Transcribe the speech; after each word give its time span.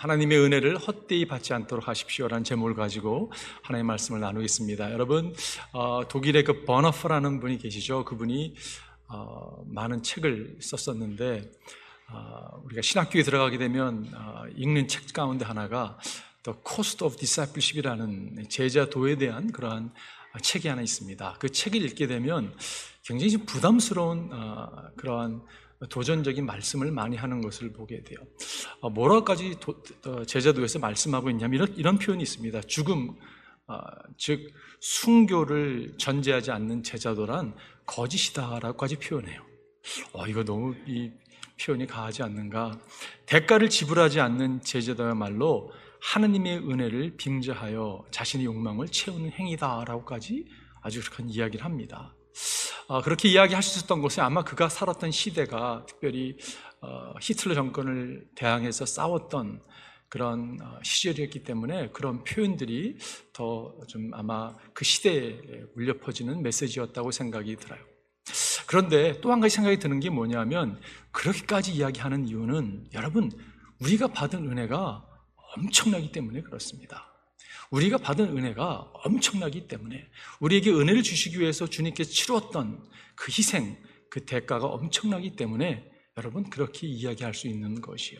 하나님의 0.00 0.38
은혜를 0.38 0.78
헛되이 0.78 1.26
받지 1.26 1.52
않도록 1.52 1.86
하십시오라는 1.86 2.42
제목을 2.42 2.74
가지고 2.74 3.30
하나님의 3.62 3.86
말씀을 3.86 4.20
나누겠습니다. 4.20 4.92
여러분 4.92 5.34
어, 5.72 6.08
독일의 6.08 6.44
그 6.44 6.64
버너프라는 6.64 7.38
분이 7.38 7.58
계시죠. 7.58 8.06
그분이 8.06 8.54
어, 9.08 9.62
많은 9.66 10.02
책을 10.02 10.56
썼었는데 10.62 11.52
어, 12.12 12.62
우리가 12.64 12.80
신학교에 12.80 13.22
들어가게 13.22 13.58
되면 13.58 14.10
읽는 14.56 14.88
책 14.88 15.12
가운데 15.12 15.44
하나가 15.44 15.98
The 16.44 16.58
Cost 16.66 17.04
of 17.04 17.16
Discipleship이라는 17.18 18.48
제자도에 18.48 19.16
대한 19.16 19.52
그러한 19.52 19.92
책이 20.40 20.66
하나 20.68 20.80
있습니다. 20.80 21.36
그 21.38 21.50
책을 21.50 21.82
읽게 21.82 22.06
되면 22.06 22.54
굉장히 23.04 23.32
좀 23.32 23.44
부담스러운 23.44 24.30
그러한 24.96 25.42
도전적인 25.88 26.44
말씀을 26.44 26.90
많이 26.92 27.16
하는 27.16 27.40
것을 27.40 27.72
보게 27.72 28.02
돼요. 28.02 28.18
어, 28.80 28.90
뭐라까지 28.90 29.56
어, 30.06 30.24
제자도에서 30.24 30.78
말씀하고 30.78 31.30
있냐면 31.30 31.54
이런, 31.54 31.76
이런 31.76 31.98
표현이 31.98 32.22
있습니다. 32.22 32.60
죽음, 32.62 33.16
어, 33.66 33.78
즉 34.18 34.52
순교를 34.80 35.94
전제하지 35.96 36.50
않는 36.50 36.82
제자도란 36.82 37.54
거짓이다라고까지 37.86 38.96
표현해요. 38.96 39.42
어, 40.12 40.26
이거 40.26 40.44
너무 40.44 40.74
이 40.86 41.10
표현이 41.60 41.86
가하지 41.86 42.22
않는가? 42.22 42.78
대가를 43.26 43.70
지불하지 43.70 44.20
않는 44.20 44.62
제자도야말로 44.62 45.72
하느님의 46.02 46.58
은혜를 46.58 47.16
빙자하여 47.16 48.06
자신의 48.10 48.46
욕망을 48.46 48.88
채우는 48.88 49.32
행위다라고까지 49.32 50.46
아주 50.82 51.02
그렇게 51.02 51.24
이야기를 51.26 51.64
합니다. 51.64 52.14
어, 52.88 53.02
그렇게 53.02 53.28
이야기할 53.28 53.62
수 53.62 53.78
있었던 53.78 54.00
것은 54.00 54.22
아마 54.22 54.42
그가 54.44 54.68
살았던 54.68 55.10
시대가 55.12 55.84
특별히 55.88 56.36
어, 56.80 57.12
히틀러 57.20 57.54
정권을 57.54 58.28
대항해서 58.34 58.86
싸웠던 58.86 59.62
그런 60.08 60.58
어, 60.60 60.80
시절이었기 60.82 61.44
때문에 61.44 61.90
그런 61.90 62.24
표현들이 62.24 62.98
더 63.32 63.78
좀 63.88 64.10
아마 64.14 64.54
그 64.74 64.84
시대에 64.84 65.40
울려 65.76 65.98
퍼지는 65.98 66.42
메시지였다고 66.42 67.10
생각이 67.12 67.56
들어요. 67.56 67.80
그런데 68.66 69.20
또 69.20 69.32
한 69.32 69.40
가지 69.40 69.54
생각이 69.56 69.78
드는 69.78 70.00
게 70.00 70.10
뭐냐면 70.10 70.80
그렇게까지 71.12 71.72
이야기하는 71.72 72.26
이유는 72.28 72.88
여러분 72.92 73.30
우리가 73.80 74.08
받은 74.08 74.48
은혜가 74.50 75.04
엄청나기 75.56 76.12
때문에 76.12 76.42
그렇습니다. 76.42 77.09
우리가 77.70 77.98
받은 77.98 78.36
은혜가 78.36 78.90
엄청나기 79.04 79.68
때문에 79.68 80.06
우리에게 80.40 80.70
은혜를 80.70 81.02
주시기 81.02 81.38
위해서 81.40 81.66
주님께 81.66 82.04
치루었던 82.04 82.84
그 83.14 83.30
희생, 83.30 83.76
그 84.10 84.24
대가가 84.24 84.66
엄청나기 84.66 85.36
때문에 85.36 85.88
여러분 86.16 86.50
그렇게 86.50 86.86
이야기할 86.86 87.32
수 87.32 87.46
있는 87.46 87.80
것이요. 87.80 88.18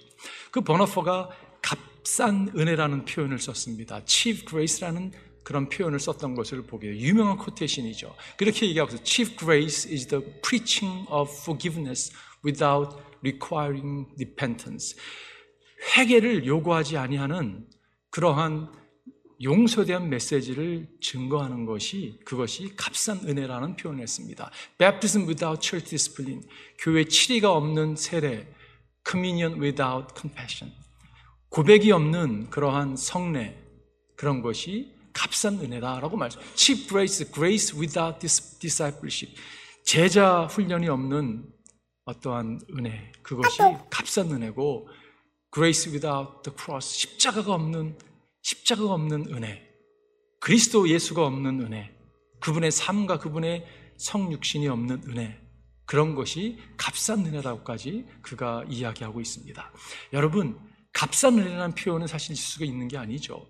그 0.53 0.61
버너퍼가 0.61 1.31
값싼 1.61 2.53
은혜라는 2.57 3.05
표현을 3.05 3.39
썼습니다. 3.39 4.03
chief 4.07 4.47
grace라는 4.47 5.13
그런 5.43 5.69
표현을 5.69 5.99
썼던 5.99 6.35
것을 6.35 6.63
보게 6.67 6.89
돼요. 6.89 7.01
유명한 7.01 7.37
코테이션이죠. 7.37 8.15
그렇게 8.37 8.69
얘기하고 8.69 8.93
있어요. 8.93 9.05
chief 9.05 9.37
grace 9.37 9.93
is 9.93 10.07
the 10.07 10.25
preaching 10.43 11.07
of 11.11 11.31
forgiveness 11.43 12.13
without 12.45 12.97
requiring 13.23 14.07
repentance. 14.15 14.97
회개를 15.97 16.47
요구하지 16.47 16.97
아니하는 16.97 17.67
그러한 18.11 18.80
용서에 19.43 19.87
대한 19.87 20.11
메시지를 20.11 20.87
증거하는 21.01 21.65
것이 21.65 22.21
그것이 22.27 22.75
값싼 22.77 23.21
은혜라는 23.25 23.77
표현을 23.77 24.03
했습니다. 24.03 24.51
Baptism 24.77 25.27
without 25.27 25.67
church 25.67 25.89
discipline, 25.89 26.47
교회 26.79 27.05
치리가 27.05 27.53
없는 27.53 27.97
세례, 27.97 28.53
communion 29.09 29.61
without 29.61 30.09
compassion, 30.15 30.75
고백이 31.49 31.91
없는 31.91 32.51
그러한 32.51 32.97
성례 32.97 33.57
그런 34.15 34.43
것이 34.43 34.95
값싼 35.15 35.59
은혜다라고 35.59 36.19
말씀. 36.19 36.41
Cheap 36.55 36.89
grace, 36.89 37.33
grace 37.33 37.79
without 37.79 38.19
discipleship, 38.59 39.35
제자 39.85 40.45
훈련이 40.45 40.89
없는 40.89 41.51
어떠한 42.05 42.61
은혜 42.77 43.11
그것이 43.23 43.59
값싼 43.89 44.31
은혜고 44.31 44.89
grace 45.53 45.91
without 45.91 46.43
the 46.43 46.55
cross, 46.57 46.95
십자가가 46.95 47.55
없는 47.55 47.97
십자가가 48.43 48.95
없는 48.95 49.35
은혜, 49.35 49.63
그리스도 50.41 50.89
예수가 50.89 51.25
없는 51.25 51.61
은혜, 51.61 51.95
그분의 52.41 52.71
삶과 52.71 53.19
그분의 53.19 53.67
성육신이 53.99 54.69
없는 54.69 55.03
은혜, 55.09 55.41
그런 55.85 56.15
것이 56.15 56.59
값싼 56.77 57.27
은혜라고까지 57.27 58.07
그가 58.23 58.65
이야기하고 58.69 59.21
있습니다. 59.21 59.73
여러분, 60.13 60.59
값싼 60.93 61.39
은혜라는 61.39 61.75
표현은 61.75 62.07
사실 62.07 62.33
있을 62.33 62.45
수가 62.45 62.65
있는 62.65 62.89
게 62.89 62.97
아니죠. 62.97 63.47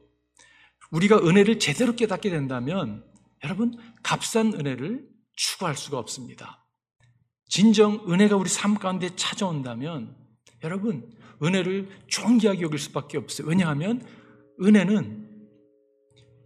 우리가 0.90 1.18
은혜를 1.18 1.58
제대로 1.58 1.94
깨닫게 1.94 2.30
된다면 2.30 3.04
여러분, 3.44 3.76
값싼 4.02 4.54
은혜를 4.54 5.06
추구할 5.34 5.76
수가 5.76 5.98
없습니다. 5.98 6.66
진정 7.48 8.04
은혜가 8.08 8.36
우리 8.36 8.48
삶 8.48 8.74
가운데 8.74 9.14
찾아온다면 9.16 10.16
여러분, 10.64 11.10
은혜를 11.42 11.88
존귀하게 12.08 12.62
여길 12.62 12.78
수밖에 12.78 13.18
없어요. 13.18 13.48
왜냐하면 13.48 14.04
은혜는 14.62 15.28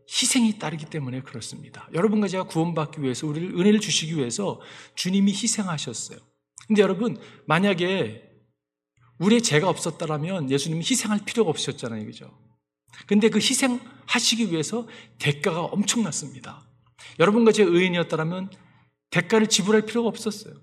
희생이 0.08 0.58
따르기 0.58 0.86
때문에 0.86 1.22
그렇습니다. 1.22 1.88
여러분과 1.92 2.28
제가 2.28 2.44
구원받기 2.44 3.02
위해서 3.02 3.26
우리를 3.26 3.58
은혜를 3.58 3.80
주시기 3.80 4.16
위해서 4.16 4.60
주님이 4.94 5.32
희생하셨어요. 5.32 6.18
근데 6.66 6.82
여러분, 6.82 7.18
만약에 7.46 8.30
우리의 9.18 9.42
죄가 9.42 9.68
없었다면 9.68 10.50
예수님이 10.50 10.80
희생할 10.80 11.20
필요가 11.24 11.50
없으셨잖아요. 11.50 12.04
그죠? 12.04 12.38
근데 13.06 13.28
그 13.28 13.38
희생하시기 13.38 14.50
위해서 14.52 14.86
대가가 15.18 15.62
엄청났습니다. 15.64 16.68
여러분과 17.18 17.52
제 17.52 17.62
의인이었다면 17.62 18.50
대가를 19.10 19.48
지불할 19.48 19.82
필요가 19.86 20.08
없었어요. 20.08 20.54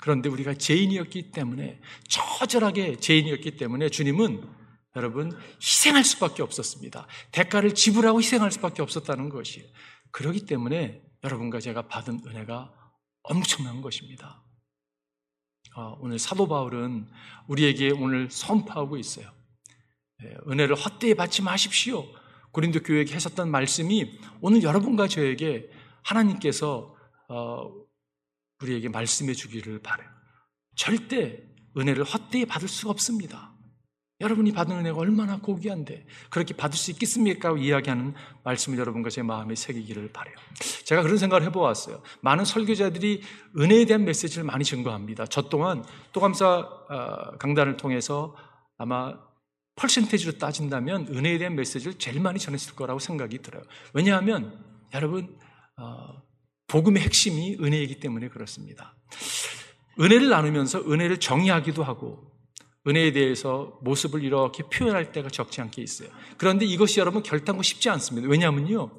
그런데 0.00 0.28
우리가 0.28 0.54
죄인이었기 0.54 1.30
때문에, 1.30 1.80
처절하게 2.08 2.96
죄인이었기 2.96 3.56
때문에 3.56 3.88
주님은 3.88 4.59
여러분 4.96 5.32
희생할 5.60 6.04
수밖에 6.04 6.42
없었습니다. 6.42 7.06
대가를 7.32 7.74
지불하고 7.74 8.20
희생할 8.20 8.50
수밖에 8.50 8.82
없었다는 8.82 9.28
것이에요. 9.28 9.68
그렇기 10.10 10.46
때문에 10.46 11.02
여러분과 11.22 11.60
제가 11.60 11.86
받은 11.86 12.22
은혜가 12.26 12.72
엄청난 13.22 13.82
것입니다. 13.82 14.42
어, 15.76 15.96
오늘 16.00 16.18
사도 16.18 16.48
바울은 16.48 17.08
우리에게 17.46 17.90
오늘 17.90 18.28
선포하고 18.30 18.96
있어요. 18.96 19.30
예, 20.24 20.36
은혜를 20.48 20.74
헛되이 20.74 21.14
받지 21.14 21.42
마십시오. 21.42 22.04
고린도 22.52 22.82
교회에게 22.82 23.12
하셨던 23.14 23.50
말씀이 23.50 24.18
오늘 24.40 24.62
여러분과 24.62 25.06
저에게 25.06 25.70
하나님께서 26.02 26.96
어, 27.28 27.70
우리에게 28.60 28.88
말씀해 28.88 29.34
주기를 29.34 29.80
바래요. 29.80 30.08
절대 30.74 31.44
은혜를 31.76 32.02
헛되이 32.04 32.46
받을 32.46 32.68
수가 32.68 32.90
없습니다. 32.90 33.54
여러분이 34.20 34.52
받은 34.52 34.76
은혜가 34.76 34.98
얼마나 34.98 35.38
고귀한데 35.38 36.04
그렇게 36.28 36.54
받을 36.54 36.76
수 36.76 36.90
있겠습니까? 36.90 37.56
이야기하는 37.56 38.14
말씀을 38.44 38.78
여러분과 38.78 39.08
제 39.08 39.22
마음에 39.22 39.54
새기기를 39.54 40.12
바래요. 40.12 40.34
제가 40.84 41.02
그런 41.02 41.16
생각을 41.16 41.46
해보았어요. 41.46 42.02
많은 42.20 42.44
설교자들이 42.44 43.22
은혜에 43.58 43.86
대한 43.86 44.04
메시지를 44.04 44.44
많이 44.44 44.64
증거합니다. 44.64 45.26
저 45.26 45.42
또한 45.42 45.84
또감사 46.12 46.58
어, 46.58 47.38
강단을 47.38 47.76
통해서 47.76 48.36
아마 48.76 49.14
퍼센테지로 49.76 50.32
따진다면 50.32 51.08
은혜에 51.08 51.38
대한 51.38 51.56
메시지를 51.56 51.98
제일 51.98 52.20
많이 52.20 52.38
전했을 52.38 52.74
거라고 52.74 52.98
생각이 52.98 53.38
들어요. 53.38 53.62
왜냐하면 53.94 54.62
여러분 54.92 55.38
어, 55.78 56.22
복음의 56.66 57.02
핵심이 57.02 57.56
은혜이기 57.58 58.00
때문에 58.00 58.28
그렇습니다. 58.28 58.94
은혜를 59.98 60.28
나누면서 60.28 60.80
은혜를 60.80 61.20
정의하기도 61.20 61.82
하고 61.82 62.30
은혜에 62.86 63.12
대해서 63.12 63.78
모습을 63.82 64.24
이렇게 64.24 64.62
표현할 64.62 65.12
때가 65.12 65.28
적지 65.28 65.60
않게 65.60 65.82
있어요. 65.82 66.08
그런데 66.38 66.64
이것이 66.64 67.00
여러분 67.00 67.22
결단코 67.22 67.62
쉽지 67.62 67.90
않습니다. 67.90 68.28
왜냐하면요. 68.28 68.90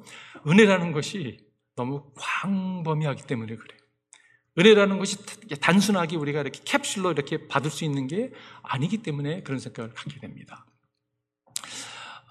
은혜라는 0.46 0.92
것이 0.92 1.38
너무 1.74 2.12
광범위하기 2.14 3.24
때문에 3.24 3.56
그래요. 3.56 3.78
은혜라는 4.58 4.98
것이 4.98 5.16
단순하게 5.60 6.16
우리가 6.16 6.42
이렇게 6.42 6.60
캡슐로 6.64 7.10
이렇게 7.12 7.48
받을 7.48 7.70
수 7.70 7.84
있는 7.84 8.06
게 8.06 8.32
아니기 8.62 8.98
때문에 8.98 9.42
그런 9.42 9.58
생각을 9.58 9.92
갖게 9.94 10.20
됩니다. 10.20 10.66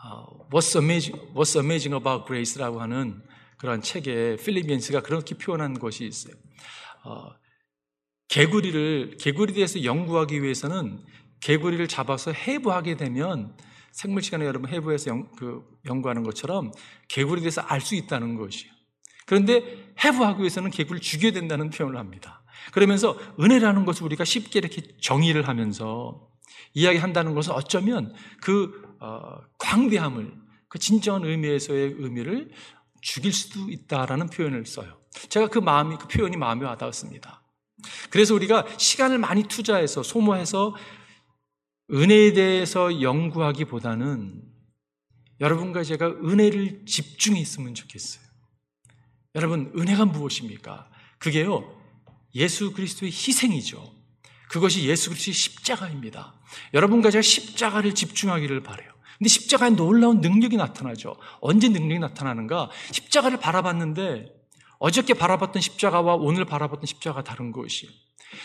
Uh, 0.04 0.50
What's 0.52 0.76
amazing, 0.76 1.34
What's 1.34 1.58
amazing 1.58 1.96
about 1.96 2.26
grace라고 2.26 2.82
하는 2.82 3.22
그런 3.58 3.82
책에 3.82 4.38
필리핀스가 4.38 5.02
그렇게 5.02 5.36
표현한 5.36 5.80
것이 5.80 6.06
있어요. 6.06 6.34
어, 7.04 7.32
개구리를 8.28 9.18
개구리에 9.20 9.56
대해서 9.56 9.84
연구하기 9.84 10.42
위해서는 10.42 11.04
개구리를 11.42 11.86
잡아서 11.88 12.32
해부하게 12.32 12.98
되면 12.98 13.56
생물 13.92 14.22
시간에 14.22 14.46
여러분 14.46 14.70
해부해서 14.70 15.12
연, 15.12 15.32
그, 15.36 15.64
연구하는 15.86 16.24
것처럼 16.24 16.72
개구리에 17.10 17.42
대해서 17.42 17.62
알 17.62 17.82
수 17.82 17.96
있다는 17.96 18.36
것이에요. 18.36 18.72
그런데 19.26 19.94
해부하기 20.04 20.40
위해서는 20.40 20.72
개구리를 20.72 21.02
죽여야 21.02 21.32
된다는 21.32 21.70
표현을 21.70 21.98
합니다. 21.98 22.44
그러면서 22.72 23.18
은혜라는 23.40 23.86
것을 23.86 24.04
우리가 24.04 24.24
쉽게 24.24 24.60
이렇게 24.60 24.82
정의를 25.02 25.48
하면서 25.48 26.28
이야기한다는 26.74 27.34
것은 27.34 27.54
어쩌면 27.54 28.14
그 28.42 28.96
어, 29.00 29.40
광대함을 29.58 30.34
그 30.68 30.80
진정한 30.80 31.26
의미에서의 31.26 31.96
의미를 31.98 32.52
죽일 33.02 33.34
수도 33.34 33.70
있다라는 33.70 34.28
표현을 34.28 34.66
써요. 34.66 35.00
제가 35.30 35.48
그 35.48 35.60
마음이 35.60 35.98
그 35.98 36.08
표현이 36.08 36.38
마음에 36.38 36.66
와닿았습니다. 36.66 37.42
그래서 38.10 38.36
우리가 38.36 38.66
시간을 38.78 39.18
많이 39.18 39.44
투자해서 39.44 40.04
소모해서 40.04 40.76
은혜에 41.94 42.34
대해서 42.34 43.02
연구하기보다는 43.02 44.42
여러분과 45.42 45.84
제가 45.84 46.08
은혜를 46.08 46.86
집중했으면 46.86 47.74
좋겠어요. 47.74 48.24
여러분, 49.36 49.72
은혜가 49.76 50.06
무엇입니까? 50.06 50.90
그게요, 51.18 51.78
예수 52.36 52.72
그리스도의 52.72 53.12
희생이죠. 53.12 53.94
그것이 54.50 54.88
예수 54.88 55.10
그리스도의 55.10 55.34
십자가입니다. 55.34 56.34
여러분과 56.74 57.12
제가 57.12 57.22
십자가를 57.22 57.96
집중하기를 57.96 58.64
바래요. 58.64 58.92
근데 59.18 59.30
십자가에 59.30 59.72
놀라운 59.72 60.20
능력이 60.22 60.58
나타나죠. 60.58 61.16
언제 61.42 61.70
능력이 61.70 62.00
나타나는가? 62.00 62.70
십자가를 62.92 63.40
바라봤는데 63.40 64.34
어저께 64.80 65.14
바라봤던 65.14 65.62
십자가와 65.62 66.16
오늘 66.16 66.46
바라봤던 66.46 66.86
십자가가 66.86 67.24
다른 67.24 67.52
것이 67.52 67.88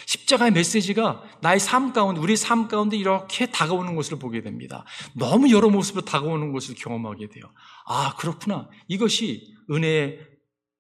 십자가의 0.07 0.53
메시지가 0.53 1.23
나의 1.43 1.61
삶 1.61 1.93
가운데, 1.93 2.21
우리 2.21 2.37
삶 2.37 2.69
가운데 2.69 2.97
이렇게 2.97 3.47
다가오는 3.47 3.95
것을 3.97 4.19
보게 4.19 4.43
됩니다. 4.43 4.85
너무 5.15 5.51
여러 5.51 5.69
모습으로 5.69 6.05
다가오는 6.05 6.53
것을 6.53 6.75
경험하게 6.75 7.29
돼요. 7.29 7.45
아, 7.87 8.15
그렇구나. 8.17 8.69
이것이 8.89 9.55
은혜의 9.71 10.21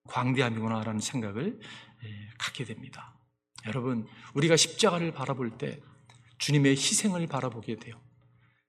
광대함이구나라는 0.09 1.01
생각을 1.01 1.59
예, 2.05 2.29
갖게 2.39 2.65
됩니다. 2.65 3.19
여러분, 3.67 4.07
우리가 4.35 4.57
십자가를 4.57 5.13
바라볼 5.13 5.59
때 5.59 5.81
주님의 6.39 6.73
희생을 6.73 7.27
바라보게 7.27 7.77
돼요. 7.77 8.01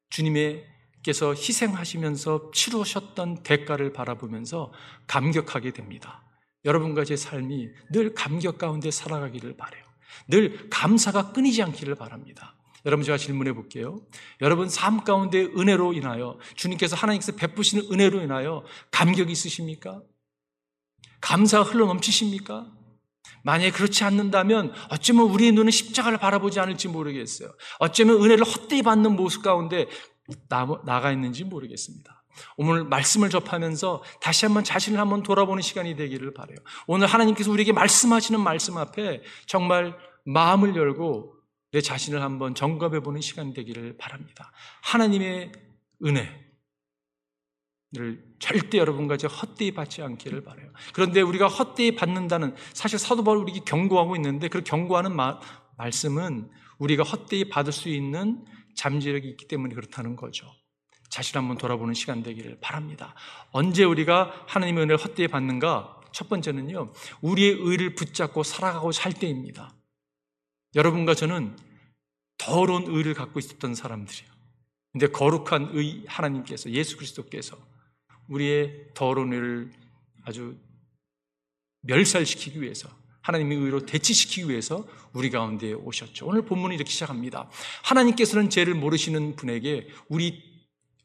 주님께서 0.10 1.34
희생하시면서 1.34 2.52
치루셨던 2.54 3.44
대가를 3.44 3.94
바라보면서 3.94 4.72
감격하게 5.06 5.74
됩니다. 5.74 6.24
여러분과 6.66 7.06
제 7.06 7.16
삶이 7.16 7.70
늘 7.92 8.14
감격 8.14 8.58
가운데 8.58 8.92
살아가기를 8.92 9.58
바래요. 9.58 9.87
늘 10.28 10.70
감사가 10.70 11.32
끊이지 11.32 11.62
않기를 11.64 11.96
바랍니다. 11.96 12.56
여러분 12.86 13.04
제가 13.04 13.18
질문해 13.18 13.54
볼게요. 13.54 14.02
여러분 14.42 14.70
삶 14.70 15.04
가운데 15.04 15.44
은혜로 15.44 15.94
인하여 15.94 16.40
주님께서 16.56 16.96
하나님께서 16.96 17.34
베푸시는 17.34 17.92
은혜로 17.92 18.22
인하여 18.22 18.64
감격이 18.92 19.32
있으십니까? 19.32 20.02
감사가 21.20 21.64
흘러 21.64 21.86
넘치십니까? 21.88 22.72
만약에 23.44 23.72
그렇지 23.72 24.04
않는다면 24.04 24.74
어쩌면 24.90 25.30
우리의 25.30 25.52
눈은 25.52 25.72
십자가를 25.72 26.18
바라보지 26.18 26.60
않을지 26.60 26.88
모르겠어요. 26.88 27.50
어쩌면 27.80 28.22
은혜를 28.22 28.44
헛되이 28.44 28.84
받는 28.84 29.16
모습 29.16 29.42
가운데 29.42 29.88
나가 30.86 31.12
있는지 31.12 31.44
모르겠습니다. 31.44 32.24
오늘 32.58 32.84
말씀을 32.84 33.30
접하면서 33.30 34.04
다시 34.22 34.46
한번 34.46 34.64
자신을 34.64 35.00
한번 35.00 35.24
돌아보는 35.24 35.62
시간이 35.62 35.96
되기를 35.96 36.34
바래요. 36.34 36.58
오늘 36.88 37.08
하나님께서 37.08 37.52
우리에게 37.52 37.74
말씀하시는 37.74 38.40
말씀 38.40 38.78
앞에 38.78 39.22
정말 39.46 39.98
마음을 40.26 40.76
열고 40.76 41.34
내 41.72 41.82
자신을 41.82 42.22
한번 42.22 42.56
점검해 42.56 43.02
보는 43.02 43.22
시간이 43.22 43.54
되기를 43.54 43.98
바랍니다. 43.98 44.52
하나님의 44.84 45.52
은혜, 46.06 46.48
를 47.94 48.22
절대 48.40 48.80
여러분과 48.80 49.16
저 49.16 49.30
헛되이 49.30 49.72
받지 49.72 50.02
않기를 50.02 50.44
바래요. 50.44 50.70
그런데 50.94 51.22
우리가 51.22 51.48
헛되이 51.48 51.96
받는다는 51.96 52.54
사실 52.74 53.00
사도 53.00 53.24
바울 53.24 53.38
우리에게 53.38 53.62
경고하고 53.66 54.18
있는데 54.18 54.50
그 54.50 54.62
경고하는 54.62 55.16
마, 55.16 55.40
말씀은 55.78 56.52
우리가 56.80 57.04
헛되이 57.04 57.48
받을 57.48 57.72
수 57.72 57.88
있는 57.88 58.44
잠재력이 58.76 59.30
있기 59.30 59.48
때문에 59.48 59.74
그렇다는 59.74 60.18
거죠. 60.18 60.48
자신 61.18 61.36
한번 61.36 61.58
돌아보는 61.58 61.96
시간 61.96 62.22
되기를 62.22 62.60
바랍니다. 62.62 63.16
언제 63.50 63.84
우리가 63.84 64.46
하나님의 64.46 64.84
은혜를 64.84 64.98
헛되이 64.98 65.28
받는가? 65.30 66.00
첫 66.12 66.30
번째는요, 66.30 66.94
우리의 67.22 67.58
의를 67.60 67.96
붙잡고 67.96 68.44
살아가고 68.44 68.92
살 68.92 69.14
때입니다. 69.14 69.74
여러분과 70.76 71.16
저는 71.16 71.58
더러운 72.38 72.84
의를 72.86 73.16
갖고 73.16 73.40
있었던 73.40 73.74
사람들이에요. 73.74 74.32
근데 74.92 75.08
거룩한 75.08 75.72
의 75.74 76.04
하나님께서 76.06 76.70
예수 76.70 76.98
그리스도께서 76.98 77.58
우리의 78.28 78.90
더러운 78.94 79.34
의를 79.34 79.72
아주 80.24 80.56
멸살시키기 81.82 82.62
위해서 82.62 82.90
하나님의 83.22 83.58
의로 83.58 83.88
대치시키기 83.88 84.50
위해서 84.50 84.88
우리 85.14 85.32
가운데 85.32 85.74
오셨죠. 85.74 86.28
오늘 86.28 86.44
본문이 86.44 86.76
이렇게 86.76 86.92
시작합니다. 86.92 87.50
하나님께서는 87.84 88.52
죄를 88.52 88.76
모르시는 88.76 89.36
분에게 89.36 89.88
우리 90.10 90.47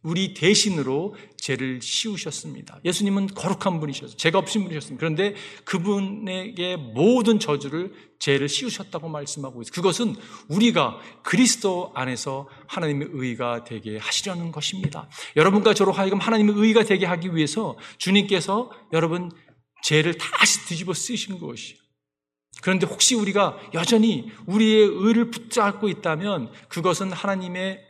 우리 0.02 0.34
대신으로 0.34 1.14
죄를 1.37 1.81
씌우셨습니다. 1.81 2.81
예수님은 2.84 3.28
거룩한 3.28 3.78
분이셨어요. 3.81 4.16
죄가 4.16 4.38
없신 4.38 4.62
분이셨습니다. 4.64 4.99
그런데 4.99 5.34
그분에게 5.64 6.76
모든 6.76 7.38
저주를 7.38 7.93
죄를 8.19 8.49
씌우셨다고 8.49 9.08
말씀하고 9.08 9.62
있어요. 9.62 9.72
그것은 9.72 10.16
우리가 10.49 10.99
그리스도 11.22 11.93
안에서 11.94 12.49
하나님의 12.66 13.08
의가 13.12 13.64
되게 13.64 13.96
하시려는 13.99 14.50
것입니다. 14.52 15.08
여러분과 15.37 15.75
저로 15.75 15.93
하여금 15.93 16.19
하나님의 16.19 16.55
의가 16.56 16.84
되게 16.84 17.06
하기 17.06 17.34
위해서 17.34 17.76
주님께서 17.98 18.70
여러분 18.93 19.31
죄를 19.82 20.19
다시 20.19 20.64
뒤집어 20.66 20.94
쓰신 20.94 21.38
것이에요. 21.38 21.81
그런데 22.60 22.87
혹시 22.87 23.14
우리가 23.14 23.58
여전히 23.75 24.31
우리의 24.46 24.87
의를 24.87 25.31
붙잡고 25.31 25.88
있다면 25.88 26.52
그것은 26.69 27.12
하나님의 27.12 27.81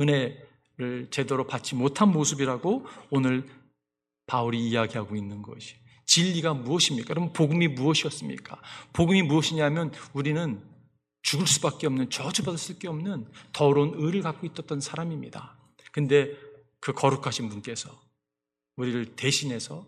은혜 0.00 0.36
를 0.76 1.06
제대로 1.10 1.46
받지 1.46 1.76
못한 1.76 2.10
모습이라고 2.10 2.84
오늘 3.10 3.48
바울이 4.26 4.58
이야기하고 4.68 5.14
있는 5.14 5.40
것이 5.40 5.76
진리가 6.06 6.54
무엇입니까? 6.54 7.14
그럼 7.14 7.32
복음이 7.32 7.68
무엇이었습니까? 7.68 8.60
복음이 8.92 9.22
무엇이냐면 9.22 9.92
우리는 10.12 10.60
죽을 11.22 11.46
수밖에 11.46 11.86
없는 11.86 12.10
저주받을 12.10 12.58
수밖에 12.58 12.88
없는 12.88 13.28
더러운 13.52 13.92
의를 13.94 14.22
갖고 14.22 14.46
있었던 14.46 14.80
사람입니다. 14.80 15.56
근데 15.92 16.36
그 16.80 16.92
거룩하신 16.92 17.48
분께서 17.48 17.88
우리를 18.76 19.14
대신해서 19.14 19.86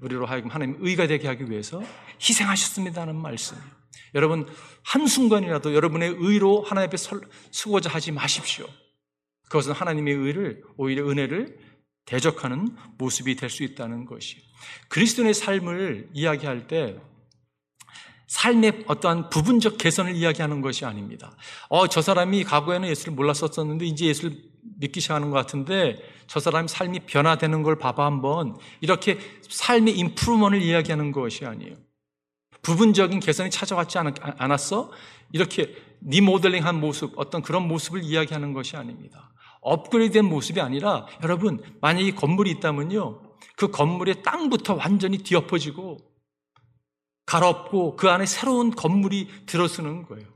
우리로 0.00 0.24
하여금 0.24 0.50
하나님 0.50 0.78
의가 0.80 1.06
되게 1.06 1.28
하기 1.28 1.50
위해서 1.50 1.82
희생하셨습니다는 2.20 3.16
말씀이에요. 3.16 3.66
여러분 4.14 4.46
한순간이라도 4.82 5.74
여러분의 5.74 6.16
의로 6.18 6.62
하나님 6.62 6.88
앞에 6.88 6.96
서고자 7.50 7.90
하지 7.90 8.12
마십시오. 8.12 8.66
그것은 9.48 9.72
하나님의 9.72 10.14
의를 10.14 10.62
오히려 10.76 11.08
은혜를 11.08 11.58
대적하는 12.04 12.74
모습이 12.98 13.36
될 13.36 13.50
수 13.50 13.62
있다는 13.62 14.04
것이 14.06 14.36
그리스도의 14.88 15.34
삶을 15.34 16.10
이야기할 16.12 16.66
때 16.66 16.98
삶의 18.28 18.84
어떠한 18.86 19.30
부분적 19.30 19.78
개선을 19.78 20.14
이야기하는 20.14 20.60
것이 20.60 20.84
아닙니다. 20.84 21.32
어, 21.68 21.86
저 21.86 22.02
사람이 22.02 22.44
과거에는 22.44 22.88
예수를 22.88 23.14
몰랐었었는데 23.14 23.86
이제 23.86 24.06
예수를 24.06 24.36
믿기 24.78 25.00
시작하는 25.00 25.30
것 25.30 25.36
같은데 25.36 25.96
저 26.26 26.38
사람의 26.38 26.68
삶이 26.68 27.00
변화되는 27.00 27.62
걸 27.62 27.78
봐봐 27.78 28.04
한번 28.04 28.56
이렇게 28.80 29.18
삶의 29.48 29.98
인프루먼을 29.98 30.60
이야기하는 30.60 31.10
것이 31.12 31.46
아니에요. 31.46 31.74
부분적인 32.60 33.20
개선이 33.20 33.50
찾아왔지 33.50 33.98
않았어? 34.20 34.92
이렇게 35.32 35.74
리모델링한 36.02 36.78
모습, 36.80 37.12
어떤 37.16 37.40
그런 37.40 37.66
모습을 37.66 38.02
이야기하는 38.02 38.52
것이 38.52 38.76
아닙니다. 38.76 39.32
업그레이드된 39.60 40.24
모습이 40.24 40.60
아니라 40.60 41.06
여러분 41.22 41.62
만약에 41.80 42.12
건물이 42.12 42.50
있다면요 42.52 43.20
그 43.56 43.70
건물의 43.70 44.22
땅부터 44.22 44.74
완전히 44.74 45.18
뒤엎어지고 45.18 45.98
갈아엎고 47.26 47.96
그 47.96 48.08
안에 48.08 48.24
새로운 48.24 48.70
건물이 48.70 49.28
들어서는 49.46 50.04
거예요. 50.04 50.26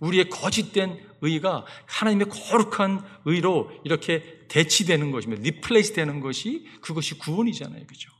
우리의 0.00 0.28
거짓된 0.28 1.06
의가 1.22 1.64
하나님의 1.86 2.28
거룩한 2.28 3.04
의로 3.24 3.70
이렇게 3.84 4.46
대치되는 4.48 5.10
것입니다. 5.10 5.42
replace 5.42 5.92
되는 5.94 6.20
것이 6.20 6.66
그것이 6.80 7.18
구원이잖아요. 7.18 7.86
그죠? 7.86 8.10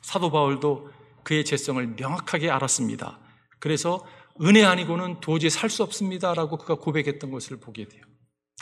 사도 0.00 0.30
바울도 0.30 0.90
그의 1.22 1.44
죄성을 1.44 1.86
명확하게 1.96 2.50
알았습니다. 2.50 3.20
그래서 3.60 4.04
은혜 4.40 4.64
아니고는 4.64 5.20
도저히 5.20 5.50
살 5.50 5.70
수 5.70 5.82
없습니다라고 5.82 6.56
그가 6.56 6.74
고백했던 6.76 7.30
것을 7.30 7.58
보게 7.60 7.86
돼요. 7.86 8.02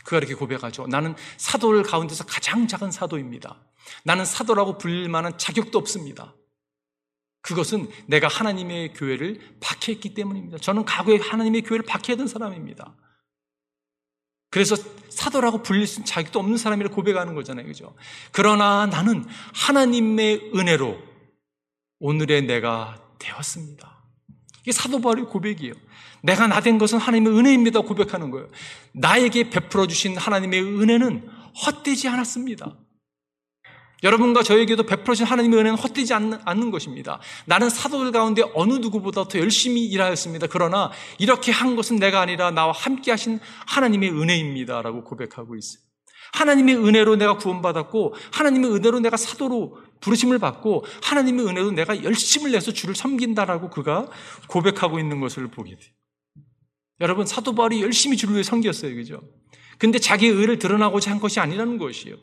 그가 0.05 0.19
이렇게 0.19 0.35
고백하죠. 0.35 0.87
나는 0.87 1.15
사도를 1.37 1.83
가운데서 1.83 2.25
가장 2.25 2.67
작은 2.67 2.91
사도입니다. 2.91 3.61
나는 4.05 4.25
사도라고 4.25 4.79
불릴 4.79 5.09
만한 5.09 5.37
자격도 5.39 5.79
없습니다. 5.79 6.35
그것은 7.43 7.89
내가 8.07 8.29
하나님의 8.29 8.93
교회를 8.95 9.41
박해했기 9.61 10.15
때문입니다. 10.15 10.59
저는 10.59 10.85
과거에 10.85 11.17
하나님의 11.17 11.63
교회를 11.63 11.87
박해하던 11.87 12.29
사람입니다. 12.29 12.95
그래서 14.51 14.77
사도라고 15.09 15.63
불릴 15.63 15.87
수 15.87 16.01
있는 16.01 16.07
자격도 16.07 16.39
없는 16.39 16.59
사람이라 16.59 16.91
고백하는 16.91 17.35
거잖아요. 17.35 17.67
그죠? 17.67 17.95
그러나 18.33 18.87
나는 18.87 19.25
하나님의 19.55 20.51
은혜로 20.55 20.99
오늘의 22.01 22.43
내가 22.43 23.01
되었습니다. 23.19 24.01
이게 24.63 24.73
사도 24.73 25.01
바울의 25.01 25.27
고백이에요. 25.27 25.75
내가 26.23 26.47
나 26.47 26.61
된 26.61 26.79
것은 26.79 26.99
하나님의 26.99 27.33
은혜입니다. 27.39 27.81
고백하는 27.81 28.31
거예요. 28.31 28.49
나에게 28.93 29.51
베풀어 29.51 29.87
주신 29.87 30.17
하나님의 30.17 30.63
은혜는 30.63 31.29
헛되지 31.67 32.09
않았습니다. 32.09 32.77
여러분과 34.03 34.43
저에게도 34.43 34.85
베풀어 34.85 35.15
주신 35.15 35.27
하나님의 35.27 35.59
은혜는 35.59 35.79
헛되지 35.79 36.15
않는, 36.15 36.39
않는 36.45 36.71
것입니다. 36.71 37.21
나는 37.45 37.69
사도들 37.69 38.13
가운데 38.13 38.43
어느 38.55 38.75
누구보다 38.75 39.29
더 39.29 39.39
열심히 39.39 39.85
일하였습니다. 39.87 40.47
그러나 40.49 40.91
이렇게 41.19 41.53
한 41.53 41.77
것은 41.77 41.97
내가 41.97 42.21
아니라 42.21 42.51
나와 42.51 42.73
함께 42.73 43.11
하신 43.11 43.41
하나님의 43.67 44.11
은혜입니다. 44.11 44.83
라고 44.83 45.05
고백하고 45.05 45.57
있어요. 45.57 45.83
하나님의 46.33 46.77
은혜로 46.77 47.17
내가 47.17 47.37
구원받았고 47.37 48.15
하나님의 48.33 48.71
은혜로 48.73 49.01
내가 49.01 49.17
사도로 49.17 49.79
부르심을 50.01 50.39
받고 50.39 50.85
하나님의 51.03 51.47
은혜로 51.47 51.73
내가 51.73 52.03
열심을 52.03 52.53
내서 52.53 52.73
주를 52.73 52.95
섬긴다라고 52.95 53.69
그가 53.69 54.09
고백하고 54.49 54.99
있는 54.99 55.21
것을 55.21 55.49
보게 55.49 55.71
돼요. 55.71 56.00
여러분 57.01 57.27
사도 57.27 57.55
바울이 57.55 57.83
열심히 57.83 58.17
주를 58.17 58.35
위해 58.35 58.43
섬겼어요. 58.43 58.95
그죠? 58.95 59.21
근데 59.79 59.99
자기의 59.99 60.33
의를 60.33 60.59
드러나고자 60.59 61.11
한 61.11 61.21
것이 61.21 61.41
아니라는 61.41 61.79
것이에요. 61.79 62.17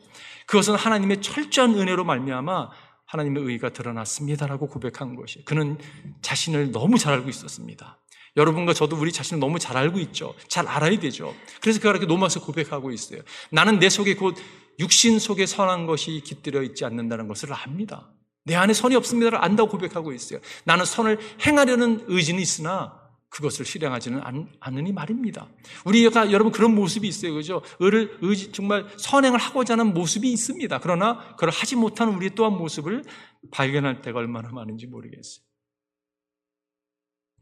그것은 0.46 0.76
하나님의 0.76 1.20
철저한 1.20 1.74
은혜로 1.74 2.04
말미암아 2.04 2.70
하나님의 3.06 3.42
의가 3.42 3.70
드러났습니다라고 3.70 4.68
고백한 4.68 5.16
것이에요. 5.16 5.44
그는 5.44 5.78
자신을 6.22 6.70
너무 6.70 6.98
잘 6.98 7.14
알고 7.14 7.28
있었습니다. 7.28 7.98
여러분과 8.36 8.74
저도 8.74 8.96
우리 8.96 9.10
자신을 9.10 9.40
너무 9.40 9.58
잘 9.58 9.76
알고 9.76 9.98
있죠. 10.00 10.34
잘 10.46 10.68
알아야 10.68 10.98
되죠. 11.00 11.34
그래서 11.60 11.80
그가 11.80 11.90
이렇게 11.90 12.06
노마서 12.06 12.40
고백하고 12.40 12.92
있어요. 12.92 13.20
나는 13.50 13.78
내 13.80 13.88
속에 13.88 14.14
곧 14.14 14.36
육신 14.78 15.18
속에 15.18 15.46
선한 15.46 15.86
것이 15.86 16.22
깃들여 16.24 16.62
있지 16.62 16.84
않는다는 16.84 17.26
것을 17.26 17.52
압니다. 17.52 18.12
내 18.44 18.54
안에 18.54 18.72
선이 18.72 18.94
없습니다를 18.94 19.42
안다고 19.42 19.70
고백하고 19.70 20.12
있어요. 20.12 20.40
나는 20.64 20.84
선을 20.84 21.18
행하려는 21.44 22.04
의지는 22.06 22.40
있으나 22.40 23.07
그것을 23.30 23.64
실행하지는 23.64 24.20
않, 24.22 24.76
으니 24.76 24.92
말입니다. 24.92 25.48
우리가 25.84 26.32
여러분 26.32 26.52
그런 26.52 26.74
모습이 26.74 27.06
있어요. 27.06 27.34
그죠? 27.34 27.62
의를 27.78 28.18
의지 28.22 28.52
정말 28.52 28.86
선행을 28.96 29.38
하고자 29.38 29.74
하는 29.74 29.92
모습이 29.92 30.32
있습니다. 30.32 30.78
그러나 30.80 31.18
그걸 31.32 31.50
하지 31.50 31.76
못하는 31.76 32.14
우리 32.14 32.30
또한 32.34 32.54
모습을 32.54 33.04
발견할 33.50 34.00
때가 34.02 34.18
얼마나 34.18 34.50
많은지 34.50 34.86
모르겠어요. 34.86 35.44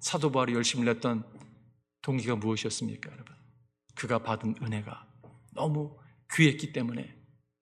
사도 0.00 0.30
바울이 0.30 0.54
열심히 0.54 0.84
냈던 0.84 1.24
동기가 2.02 2.36
무엇이었습니까, 2.36 3.10
여러분? 3.10 3.34
그가 3.94 4.18
받은 4.18 4.56
은혜가 4.62 5.06
너무 5.54 5.96
귀했기 6.34 6.72
때문에 6.72 7.16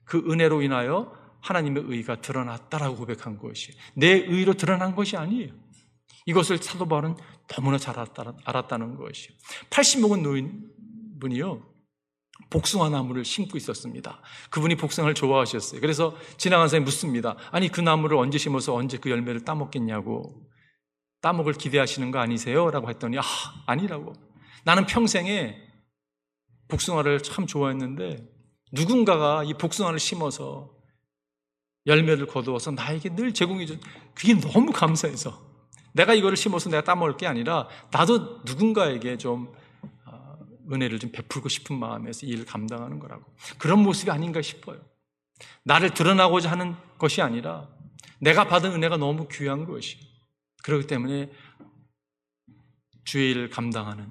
그 0.05 0.19
은혜로 0.31 0.63
인하여 0.63 1.17
하나님의 1.41 1.85
의가 1.87 2.21
드러났다라고 2.21 2.97
고백한 2.97 3.39
것이 3.39 3.73
내 3.95 4.09
의로 4.09 4.55
드러난 4.55 4.95
것이 4.95 5.17
아니에요. 5.17 5.64
이것을 6.27 6.59
사도 6.59 6.87
바울은 6.87 7.17
너무나 7.49 7.79
잘 7.79 7.99
알았다, 7.99 8.77
는 8.79 8.97
것이요. 8.97 9.37
80 9.71 10.01
먹은 10.01 10.23
노인분이요. 10.23 11.75
복숭아 12.51 12.89
나무를 12.89 13.25
심고 13.25 13.57
있었습니다. 13.57 14.21
그분이 14.51 14.77
복숭아를 14.77 15.15
좋아하셨어요. 15.15 15.81
그래서 15.81 16.17
지나간 16.37 16.69
사람이 16.69 16.85
묻습니다. 16.85 17.37
아니 17.53 17.69
그 17.69 17.81
나무를 17.81 18.17
언제 18.17 18.39
심어서 18.39 18.75
언제 18.75 18.99
그 18.99 19.11
열매를 19.11 19.45
따먹겠냐고. 19.45 20.49
따먹을 21.21 21.55
기대하시는 21.55 22.11
거 22.11 22.19
아니세요? 22.19 22.71
라고 22.71 22.91
했더니, 22.91 23.19
아, 23.19 23.23
아니라고. 23.67 24.13
나는 24.65 24.85
평생에 24.85 25.57
복숭아를 26.69 27.23
참 27.23 27.47
좋아했는데, 27.47 28.29
누군가가 28.73 29.43
이 29.45 29.55
복숭아를 29.55 29.99
심어서 29.99 30.75
열매를 31.87 32.27
거두어서 32.27 32.73
나에게 32.73 33.15
늘 33.15 33.33
제공해준, 33.33 33.81
그게 34.15 34.35
너무 34.35 34.71
감사해서. 34.71 35.54
내가 35.95 36.13
이거를 36.13 36.37
심어서 36.37 36.69
내가 36.69 36.83
따먹을 36.85 37.17
게 37.17 37.27
아니라, 37.27 37.69
나도 37.91 38.43
누군가에게 38.45 39.17
좀, 39.17 39.53
어, 40.05 40.37
은혜를 40.71 40.99
좀 40.99 41.11
베풀고 41.13 41.49
싶은 41.49 41.79
마음에서 41.79 42.27
이 42.27 42.31
일을 42.31 42.45
감당하는 42.45 42.99
거라고. 42.99 43.25
그런 43.59 43.81
모습이 43.83 44.11
아닌가 44.11 44.43
싶어요. 44.43 44.81
나를 45.63 45.95
드러나고자 45.95 46.51
하는 46.51 46.75
것이 46.99 47.23
아니라, 47.23 47.69
내가 48.21 48.49
받은 48.49 48.73
은혜가 48.73 48.97
너무 48.97 49.29
귀한 49.31 49.65
것이. 49.65 49.99
그렇기 50.65 50.87
때문에 50.87 51.31
주의 53.05 53.31
일을 53.31 53.51
감당하는 53.51 54.11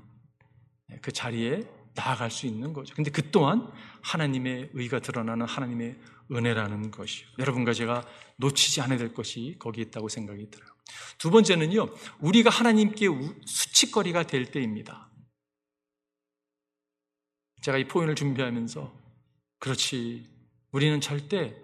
그 1.02 1.12
자리에 1.12 1.62
나아갈 1.96 2.32
수 2.32 2.48
있는 2.48 2.74
거죠. 2.74 2.96
근데 2.96 3.12
그 3.12 3.30
또한 3.32 3.72
하나님의 4.02 4.70
의가 4.74 5.00
드러나는 5.00 5.46
하나님의 5.46 6.00
은혜라는 6.32 6.92
것이요. 6.92 7.28
여러분과 7.40 7.74
제가 7.74 8.06
놓치지 8.38 8.82
않아야 8.82 8.98
될 8.98 9.14
것이 9.14 9.56
거기에 9.60 9.86
있다고 9.86 10.10
생각이 10.10 10.50
들어요. 10.50 10.73
두 11.18 11.30
번째는요, 11.32 11.88
우리가 12.20 12.50
하나님께 12.50 13.08
수치거리가 13.46 14.24
될 14.24 14.52
때입니다. 14.52 15.10
제가 17.62 17.78
이 17.78 17.88
포인을 17.88 18.16
준비하면서, 18.16 18.92
그렇지, 19.60 20.30
우리는 20.72 21.00
절대 21.00 21.56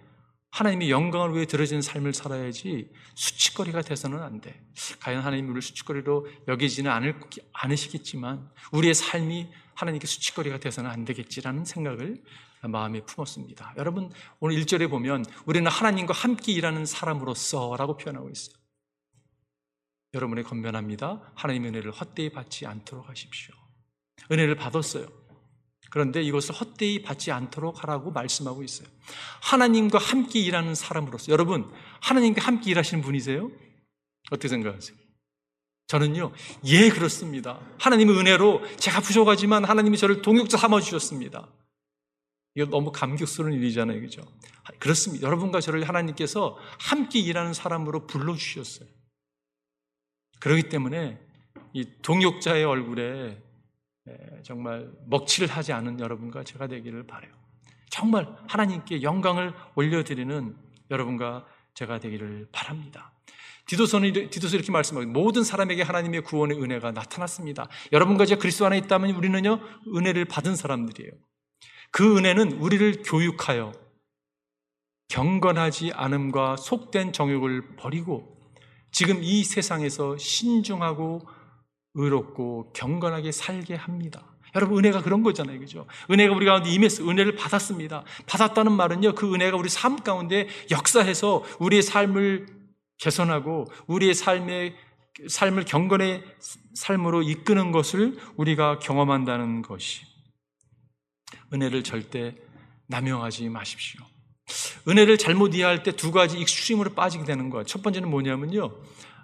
하나님의 0.52 0.90
영광을 0.90 1.36
위해 1.36 1.46
들어지는 1.46 1.82
삶을 1.82 2.14
살아야지 2.14 2.92
수치거리가 3.16 3.82
돼서는 3.82 4.22
안 4.22 4.42
돼. 4.42 4.60
과연 5.00 5.22
하나님이 5.22 5.48
우리를 5.50 5.62
수치거리로 5.62 6.28
여기지는 6.48 6.90
않을, 6.90 7.20
않으시겠지만 7.54 8.50
우리의 8.72 8.94
삶이 8.94 9.48
하나님께 9.76 10.08
수치거리가 10.08 10.60
돼서는 10.60 10.90
안 10.90 11.06
되겠지라는 11.06 11.66
생각을 11.66 12.24
마음에 12.64 13.02
품었습니다. 13.02 13.76
여러분, 13.78 14.12
오늘 14.40 14.56
1절에 14.62 14.90
보면 14.90 15.24
우리는 15.46 15.70
하나님과 15.70 16.14
함께 16.14 16.52
일하는 16.52 16.86
사람으로서 16.86 17.76
라고 17.78 17.96
표현하고 17.96 18.30
있어요. 18.30 18.59
여러분의 20.14 20.44
건면합니다. 20.44 21.32
하나님의 21.36 21.70
은혜를 21.70 21.92
헛되이 21.92 22.30
받지 22.32 22.66
않도록 22.66 23.10
하십시오. 23.10 23.54
은혜를 24.32 24.56
받았어요. 24.56 25.08
그런데 25.90 26.22
이것을 26.22 26.54
헛되이 26.56 27.02
받지 27.02 27.32
않도록 27.32 27.84
하라고 27.84 28.12
말씀하고 28.12 28.64
있어요. 28.64 28.88
하나님과 29.42 29.98
함께 29.98 30.40
일하는 30.40 30.76
사람으로서 30.76 31.32
여러분 31.32 31.72
하나님과 32.02 32.42
함께 32.42 32.72
일하시는 32.72 33.04
분이세요? 33.04 33.52
어떻게 34.32 34.48
생각하세요? 34.48 34.96
저는요, 35.88 36.32
예, 36.66 36.90
그렇습니다. 36.90 37.60
하나님의 37.80 38.16
은혜로 38.16 38.62
제가 38.78 39.02
부족하지만 39.02 39.66
하나님이 39.66 39.98
저를 39.98 40.22
동역자 40.22 40.58
삼아 40.58 40.82
주셨습니다. 40.82 41.48
이거 42.54 42.68
너무 42.68 42.92
감격스러운 42.92 43.54
일이잖아요, 43.54 44.00
그죠? 44.02 44.22
그렇습니다. 44.78 45.26
여러분과 45.26 45.62
저를 45.62 45.88
하나님께서 45.88 46.58
함께 46.80 47.20
일하는 47.20 47.54
사람으로 47.56 48.06
불러주셨어요. 48.06 48.88
그렇기 50.40 50.70
때문에 50.70 51.20
이 51.74 51.86
동역자의 52.02 52.64
얼굴에 52.64 53.42
예, 54.08 54.42
정말 54.44 54.90
먹칠을 55.08 55.50
하지 55.50 55.74
않은 55.74 56.00
여러분과 56.00 56.44
제가 56.44 56.68
되기를 56.68 57.06
바래요. 57.06 57.32
정말 57.90 58.28
하나님께 58.48 59.02
영광을 59.02 59.54
올려드리는 59.76 60.56
여러분과 60.90 61.46
제가 61.74 62.00
되기를 62.00 62.48
바랍니다. 62.52 63.12
디도서는 63.66 64.12
디도서 64.32 64.56
이렇게 64.56 64.72
말씀하고 64.72 65.08
모든 65.08 65.44
사람에게 65.44 65.84
하나님의 65.84 66.22
구원의 66.22 66.62
은혜가 66.62 66.92
나타났습니다. 66.92 67.68
여러분과 67.92 68.26
제가 68.26 68.42
그리스도 68.42 68.66
안에 68.66 68.78
있다면 68.80 69.12
우리는요 69.12 69.60
은혜를 69.96 70.26
받은 70.26 70.56
사람들이에요. 70.56 71.12
그 71.92 72.18
은혜는 72.18 72.54
우리를 72.54 73.04
교육하여 73.04 73.72
경건하지 75.10 75.92
않음과 75.94 76.58
속된 76.58 77.14
정욕을 77.14 77.76
버리고 77.76 78.39
지금 78.92 79.24
이 79.24 79.44
세상에서 79.44 80.18
신중하고 80.18 81.22
의롭고 81.96 82.72
경건하게 82.74 83.32
살게 83.32 83.76
합니다. 83.76 84.26
여러분 84.56 84.80
은혜가 84.80 85.02
그런 85.04 85.22
거잖아요. 85.22 85.60
그죠? 85.60 85.86
은혜가 86.10 86.34
우리 86.34 86.46
가운데 86.46 86.70
임했어. 86.70 87.08
은혜를 87.08 87.36
받았습니다. 87.36 88.04
받았다는 88.26 88.72
말은요. 88.72 89.14
그 89.16 89.34
은혜가 89.34 89.58
우리 89.58 89.70
삶 89.70 89.98
가운데 89.98 90.48
역사해서 90.72 91.44
우리의 91.60 91.84
삶을 91.84 92.48
개선하고 92.98 93.68
우리의 93.88 94.14
삶의 94.14 94.76
삶을 95.28 95.66
경건의 95.66 96.24
삶으로 96.74 97.22
이끄는 97.24 97.72
것을 97.72 98.18
우리가 98.38 98.80
경험한다는 98.80 99.62
것이 99.62 100.06
은혜를 101.54 101.84
절대 101.84 102.36
남용하지 102.88 103.50
마십시오. 103.50 104.02
은혜를 104.90 105.18
잘못 105.18 105.54
이해할 105.54 105.84
때 105.84 105.92
두 105.92 106.12
가지 106.12 106.40
extreme으로 106.40 106.94
빠지게 106.96 107.24
되는 107.24 107.50
거예요. 107.50 107.64
첫 107.66 107.82
번째는 107.84 108.10
뭐냐면요. 108.10 108.72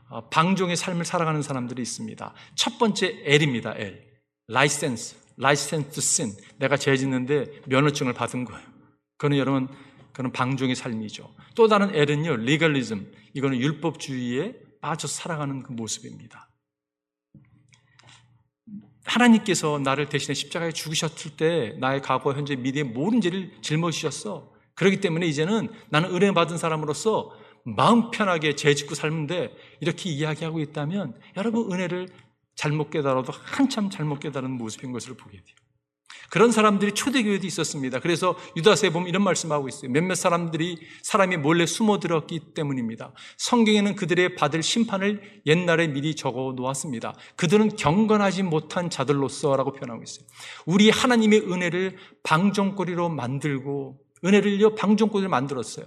어, 0.10 0.30
방종의 0.30 0.76
삶을 0.76 1.04
살아가는 1.06 1.42
사람들이 1.42 1.82
있습니다. 1.82 2.34
첫 2.56 2.78
번째 2.78 3.24
L입니다. 3.26 3.74
L. 3.76 4.04
License. 4.48 5.16
License 5.38 6.02
sin. 6.02 6.32
내가 6.60 6.78
죄 6.78 6.96
짓는데 6.96 7.46
면허증을 7.66 8.14
받은 8.14 8.46
거예요. 8.46 8.62
그거는 9.18 9.38
여러분 9.38 9.68
그는 10.14 10.32
방종의 10.32 10.76
삶이죠. 10.76 11.34
또 11.56 11.68
다른 11.68 11.94
L은요. 11.96 12.36
Legalism. 12.38 13.12
이거는 13.34 13.60
율법주의에 13.60 14.54
빠져 14.82 15.08
살아가는 15.08 15.64
그 15.64 15.72
모습입니다. 15.72 16.50
하나님께서 19.06 19.80
나를 19.80 20.10
대신에 20.10 20.34
십자가에 20.34 20.72
죽으셨을 20.72 21.38
때 21.38 21.76
나의 21.80 22.02
과거, 22.02 22.34
현재, 22.34 22.56
미래의 22.56 22.84
모든 22.86 23.22
죄를 23.22 23.52
짊어지셨어. 23.62 24.55
그렇기 24.76 25.00
때문에 25.00 25.26
이제는 25.26 25.70
나는 25.90 26.14
은혜 26.14 26.32
받은 26.34 26.58
사람으로서 26.58 27.32
마음 27.64 28.12
편하게 28.12 28.56
죄 28.56 28.76
짓고 28.76 28.94
살는데 28.94 29.52
이렇게 29.82 30.10
이야기하고 30.10 30.60
있다면 30.60 31.20
여러분 31.36 31.72
은혜를 31.72 32.08
잘못 32.56 32.90
깨달아도 32.90 33.34
한참 33.34 33.90
잘못 33.90 34.20
깨달은 34.20 34.52
모습인 34.52 34.92
것을 34.92 35.18
보게 35.18 35.38
돼요. 35.38 35.56
그런 36.30 36.52
사람들이 36.52 36.94
초대교회도 36.94 37.46
있었습니다. 37.46 38.00
그래서 38.00 38.36
유다서에 38.58 38.90
보면 38.90 39.08
이런 39.08 39.24
말씀하고 39.24 39.68
있어요. 39.68 39.92
몇몇 39.92 40.16
사람들이 40.16 40.80
사람이 41.04 41.38
몰래 41.38 41.66
숨어 41.66 42.00
들었기 42.00 42.54
때문입니다. 42.56 43.14
성경에는 43.38 43.96
그들의 43.96 44.36
받을 44.36 44.64
심판을 44.64 45.42
옛날에 45.46 45.88
미리 45.88 46.16
적어 46.16 46.54
놓았습니다. 46.56 47.14
그들은 47.36 47.76
경건하지 47.76 48.44
못한 48.44 48.90
자들로서라고 48.90 49.74
표현하고 49.74 50.04
있어요. 50.04 50.26
우리 50.66 50.90
하나님의 50.90 51.42
은혜를 51.42 51.98
방종거리로 52.24 53.10
만들고 53.10 54.05
은혜를요 54.24 54.76
방종거리로 54.76 55.30
만들었어요. 55.30 55.86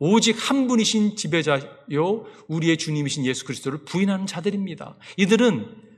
오직 0.00 0.36
한 0.48 0.68
분이신 0.68 1.16
지배자요 1.16 2.26
우리의 2.48 2.76
주님이신 2.76 3.24
예수 3.26 3.44
그리스도를 3.44 3.84
부인하는 3.84 4.26
자들입니다. 4.26 4.96
이들은 5.16 5.88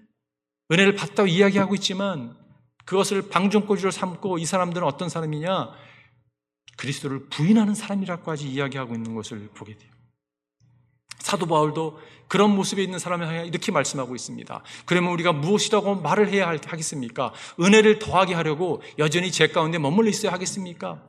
은혜를 0.73 0.95
받다고 0.95 1.27
이야기하고 1.27 1.75
있지만 1.77 2.37
그것을 2.85 3.29
방종꼬지로 3.29 3.91
삼고 3.91 4.39
이 4.39 4.47
사람들은 4.47 4.87
어떤 4.87 5.09
사람이냐? 5.09 5.71
그리스도를 6.77 7.29
부인하는 7.29 7.75
사람이라고까지 7.75 8.49
이야기하고 8.49 8.95
있는 8.95 9.15
것을 9.15 9.51
보게 9.55 9.77
돼요. 9.77 9.91
사도 11.19 11.47
바울도 11.47 12.01
그런 12.29 12.55
모습에 12.55 12.83
있는 12.83 12.99
사람을 12.99 13.27
향해 13.27 13.47
이렇게 13.47 13.71
말씀하고 13.71 14.17
있습니다. 14.17 14.63
그러면 14.87 15.13
우리가 15.13 15.33
무엇이라고 15.33 15.97
말을 15.97 16.31
해야 16.31 16.49
하겠습니까? 16.49 17.35
은혜를 17.61 17.99
더하게 17.99 18.35
하려고 18.35 18.83
여전히 18.99 19.31
제 19.31 19.49
가운데 19.49 19.79
머물러 19.79 20.09
있어야 20.09 20.33
하겠습니까? 20.33 21.03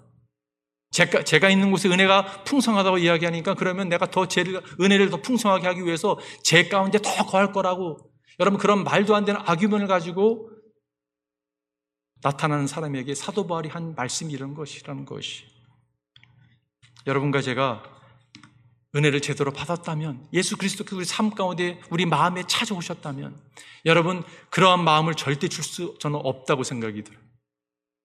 제가, 0.92 1.24
제가 1.24 1.50
있는 1.50 1.72
곳에 1.72 1.90
은혜가 1.90 2.44
풍성하다고 2.44 2.98
이야기하니까 3.00 3.56
그러면 3.56 3.90
내가 3.90 4.06
더 4.06 4.28
죄를, 4.28 4.62
은혜를 4.80 5.10
더 5.10 5.18
풍성하게 5.22 5.68
하기 5.68 5.86
위해서 5.86 6.20
제 6.44 6.68
가운데 6.68 7.00
더 7.00 7.26
거할 7.26 7.52
거라고 7.54 7.98
여러분 8.40 8.60
그런 8.60 8.84
말도 8.84 9.16
안 9.16 9.26
되는 9.26 9.40
악유문을 9.46 9.88
가지고 9.88 10.50
나타나는 12.22 12.68
사람에게 12.68 13.16
사도 13.16 13.48
바울이 13.48 13.70
한 13.70 13.96
말씀이 13.96 14.32
이런 14.32 14.54
것이라는 14.54 15.06
것이 15.06 15.46
여러분과 17.08 17.42
제가 17.42 17.84
은혜를 18.94 19.22
제대로 19.22 19.52
받았다면 19.52 20.28
예수 20.34 20.58
그리스도께서 20.58 20.98
우리 20.98 21.06
삶 21.06 21.30
가운데 21.32 21.80
우리 21.90 22.06
마음에 22.06 22.44
찾아오셨다면 22.46 23.40
여러분 23.86 24.24
그러한 24.50 24.84
마음을 24.84 25.16
절대 25.16 25.48
줄 25.48 25.64
수 25.64 25.98
저는 26.00 26.20
없다고 26.22 26.64
생각이 26.64 27.04
들어요. 27.04 27.22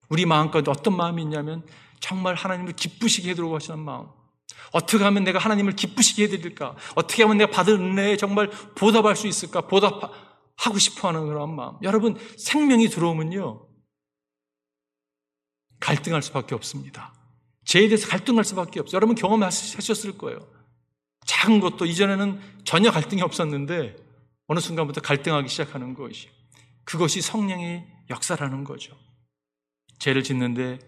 우리 0.09 0.25
마음 0.25 0.53
가운데 0.53 0.71
어떤 0.71 0.97
마음이 0.97 1.21
있냐면 1.23 1.67
정말 2.01 2.35
하나님을 2.35 2.73
기쁘시게 2.75 3.31
해드리고 3.31 3.55
하시는 3.55 3.79
마음. 3.79 4.09
어떻게 4.73 5.03
하면 5.03 5.25
내가 5.25 5.39
하나님을 5.39 5.75
기쁘시게 5.75 6.25
해드릴까? 6.25 6.77
어떻게 6.95 7.23
하면 7.23 7.39
내가 7.39 7.51
받은 7.51 7.75
은혜에 7.75 8.17
정말 8.17 8.51
보답할 8.51 9.17
수 9.17 9.27
있을까? 9.27 9.63
보답하고 9.63 10.79
싶어 10.79 11.09
하는 11.09 11.27
그런 11.27 11.55
마음. 11.55 11.77
여러분, 11.83 12.17
생명이 12.37 12.89
들어오면요. 12.89 13.67
갈등할 15.81 16.23
수밖에 16.23 16.55
없습니다. 16.55 17.15
죄에 17.65 17.89
대해서 17.89 18.09
갈등할 18.09 18.45
수밖에 18.45 18.81
없어요. 18.81 18.97
여러분 18.97 19.15
경험하셨을 19.15 20.17
거예요. 20.19 20.39
작은 21.27 21.61
것도 21.61 21.85
이전에는 21.85 22.41
전혀 22.65 22.91
갈등이 22.91 23.21
없었는데 23.23 23.97
어느 24.47 24.61
순간부터 24.61 25.01
갈등하기 25.01 25.49
시작하는 25.49 25.95
것이 25.95 26.29
그것이 26.85 27.21
성령의 27.21 27.85
역사라는 28.09 28.65
거죠. 28.65 28.97
죄를 29.99 30.23
짓는데 30.23 30.79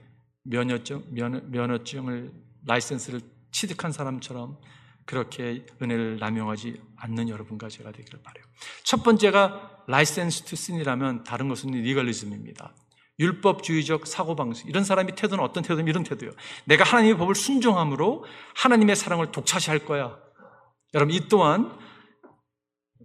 면허증, 0.48 1.04
면, 1.10 1.50
면허 1.50 1.84
증을 1.84 2.32
license를 2.66 3.20
취득한 3.52 3.92
사람처럼 3.92 4.58
그렇게 5.04 5.64
은혜를 5.80 6.18
남용하지 6.18 6.80
않는 6.96 7.28
여러분과 7.28 7.68
제가 7.68 7.92
되기를 7.92 8.20
바래요. 8.22 8.44
첫 8.84 9.02
번째가 9.02 9.84
license 9.86 10.44
to 10.44 10.56
sin이라면 10.56 11.24
다른 11.24 11.48
것은 11.48 11.70
legalism입니다. 11.70 12.74
율법주의적 13.18 14.06
사고방식. 14.06 14.68
이런 14.68 14.84
사람이 14.84 15.14
태도는 15.14 15.42
어떤 15.42 15.62
태도냐면 15.62 15.88
이런 15.88 16.04
태도예요. 16.04 16.32
내가 16.66 16.84
하나님의 16.84 17.16
법을 17.18 17.34
순종함으로 17.34 18.24
하나님의 18.54 18.96
사랑을 18.96 19.32
독차지할 19.32 19.86
거야. 19.86 20.18
여러분, 20.94 21.14
이 21.14 21.28
또한 21.28 21.76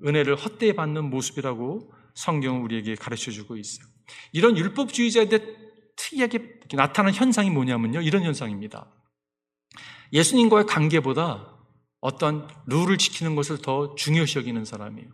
은혜를 0.06 0.36
헛되이 0.36 0.74
받는 0.74 1.10
모습이라고 1.10 1.91
성경은 2.15 2.62
우리에게 2.62 2.96
가르쳐 2.96 3.32
주고 3.32 3.58
있어요. 3.58 3.88
이런 4.34 4.58
율법주의자들 4.58 5.62
특이하게 5.96 6.60
나타나는 6.74 7.14
현상이 7.14 7.50
뭐냐면요. 7.50 8.02
이런 8.02 8.24
현상입니다. 8.24 8.88
예수님과의 10.12 10.66
관계보다 10.66 11.54
어떤 12.00 12.48
룰을 12.68 12.98
지키는 12.98 13.36
것을 13.36 13.60
더 13.60 13.96
중요시 13.96 14.38
여기는 14.38 14.66
사람이에요. 14.66 15.10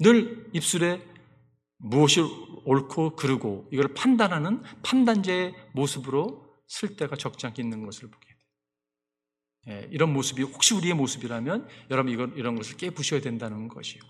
늘 0.00 0.50
입술에 0.52 1.02
무엇이 1.78 2.20
옳고 2.64 3.16
그르고 3.16 3.68
이걸 3.72 3.88
판단하는 3.94 4.62
판단자의 4.82 5.54
모습으로 5.72 6.44
쓸 6.66 6.96
때가 6.96 7.16
적지 7.16 7.46
않게 7.46 7.62
있는 7.62 7.84
것을 7.84 8.10
보게 8.10 8.26
돼요. 8.26 8.34
예, 9.68 9.88
이런 9.90 10.12
모습이 10.12 10.42
혹시 10.42 10.74
우리의 10.74 10.94
모습이라면 10.94 11.68
여러분 11.90 12.12
이건 12.12 12.34
이런 12.36 12.54
것을 12.54 12.76
깨부셔야 12.76 13.20
된다는 13.20 13.68
것이에요. 13.68 14.02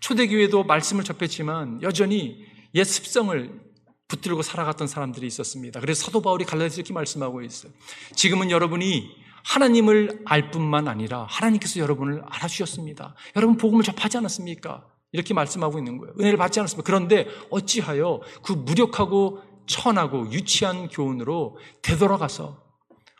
초대교회도 0.00 0.64
말씀을 0.64 1.04
접했지만 1.04 1.82
여전히 1.82 2.46
옛 2.74 2.84
습성을 2.84 3.69
붙들고 4.10 4.42
살아갔던 4.42 4.88
사람들이 4.88 5.26
있었습니다. 5.28 5.80
그래서 5.80 6.04
사도 6.04 6.20
바울이 6.20 6.44
갈라디아서 6.44 6.76
이렇게 6.76 6.92
말씀하고 6.92 7.42
있어요. 7.42 7.72
지금은 8.16 8.50
여러분이 8.50 9.08
하나님을 9.44 10.22
알 10.26 10.50
뿐만 10.50 10.88
아니라 10.88 11.26
하나님께서 11.30 11.80
여러분을 11.80 12.22
알아주셨습니다. 12.26 13.14
여러분 13.36 13.56
복음을 13.56 13.82
접하지 13.84 14.18
않았습니까? 14.18 14.84
이렇게 15.12 15.32
말씀하고 15.32 15.78
있는 15.78 15.98
거예요. 15.98 16.14
은혜를 16.20 16.36
받지 16.36 16.60
않았습니다. 16.60 16.84
그런데 16.84 17.26
어찌하여 17.50 18.20
그 18.42 18.52
무력하고 18.52 19.42
천하고 19.66 20.30
유치한 20.32 20.88
교훈으로 20.88 21.56
되돌아가서 21.82 22.58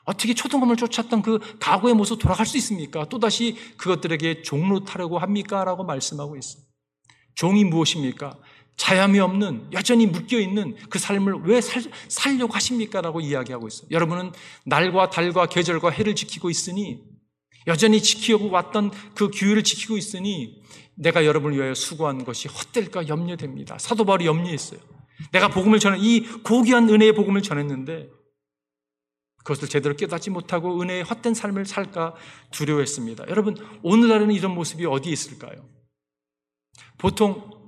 어떻게 0.04 0.34
초등검을 0.34 0.76
쫓았던 0.76 1.22
그 1.22 1.38
과거의 1.60 1.94
모습 1.94 2.18
돌아갈 2.18 2.44
수 2.46 2.56
있습니까? 2.58 3.08
또다시 3.08 3.56
그것들에게 3.76 4.42
종로 4.42 4.84
타려고 4.84 5.18
합니까? 5.18 5.64
라고 5.64 5.84
말씀하고 5.84 6.36
있습니다. 6.36 6.68
종이 7.34 7.64
무엇입니까? 7.64 8.36
자염이 8.80 9.20
없는 9.20 9.68
여전히 9.72 10.06
묶여 10.06 10.38
있는 10.40 10.74
그 10.88 10.98
삶을 10.98 11.42
왜 11.44 11.60
살, 11.60 11.82
살려고 12.08 12.54
하십니까? 12.54 13.02
라고 13.02 13.20
이야기하고 13.20 13.68
있어요. 13.68 13.88
여러분은 13.90 14.32
날과 14.64 15.10
달과 15.10 15.46
계절과 15.46 15.90
해를 15.90 16.14
지키고 16.14 16.48
있으니 16.48 17.02
여전히 17.66 18.02
지키고 18.02 18.48
왔던 18.48 18.90
그 19.14 19.30
규율을 19.30 19.64
지키고 19.64 19.98
있으니 19.98 20.62
내가 20.94 21.26
여러분을 21.26 21.58
위하여 21.58 21.74
수고한 21.74 22.24
것이 22.24 22.48
헛될까 22.48 23.06
염려됩니다. 23.06 23.76
사도 23.76 24.06
바울이 24.06 24.24
염려했어요. 24.24 24.80
내가 25.32 25.48
복음을 25.48 25.78
전해 25.78 25.98
이 26.00 26.22
고귀한 26.42 26.88
은혜의 26.88 27.12
복음을 27.12 27.42
전했는데 27.42 28.08
그것을 29.44 29.68
제대로 29.68 29.94
깨닫지 29.94 30.30
못하고 30.30 30.80
은혜의 30.80 31.02
헛된 31.02 31.34
삶을 31.34 31.66
살까 31.66 32.14
두려워했습니다. 32.50 33.26
여러분 33.28 33.58
오늘날에는 33.82 34.34
이런 34.34 34.54
모습이 34.54 34.86
어디에 34.86 35.12
있을까요? 35.12 35.68
보통 36.96 37.59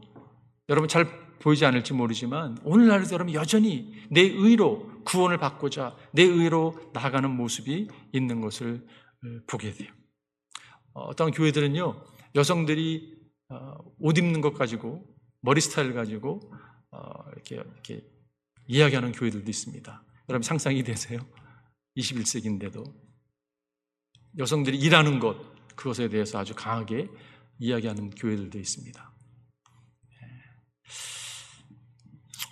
여러분 0.69 0.89
잘 0.89 1.07
보이지 1.39 1.65
않을지 1.65 1.93
모르지만 1.93 2.57
오늘날에도 2.63 3.15
여러분 3.15 3.35
여전히 3.35 3.93
내 4.11 4.21
의로 4.21 4.91
구원을 5.05 5.39
받고자 5.39 5.97
내 6.13 6.23
의로 6.23 6.79
나아가는 6.93 7.29
모습이 7.29 7.89
있는 8.13 8.41
것을 8.41 8.87
보게 9.47 9.73
돼요. 9.73 9.93
어, 10.95 11.03
어떤 11.05 11.31
교회들은요 11.31 12.05
여성들이 12.35 13.23
어, 13.49 13.75
옷 13.99 14.19
입는 14.19 14.41
것 14.41 14.55
가지고 14.55 15.05
머리 15.41 15.61
스타일 15.61 15.95
가지고 15.95 16.41
어, 16.91 17.01
이렇게 17.33 17.57
이렇게 17.57 18.05
이야기하는 18.69 19.13
교회들도 19.13 19.51
있습니다. 19.51 20.05
여러분 20.29 20.43
상상이 20.43 20.83
되세요? 20.85 21.21
21세기인데도 21.97 22.85
여성들이 24.39 24.79
일하는 24.79 25.19
것 25.19 25.37
그것에 25.77 26.09
대해서 26.09 26.39
아주 26.39 26.55
강하게 26.55 27.09
이야기하는 27.59 28.11
교회들도 28.11 28.59
있습니다. 28.59 29.12
예. 30.87 30.91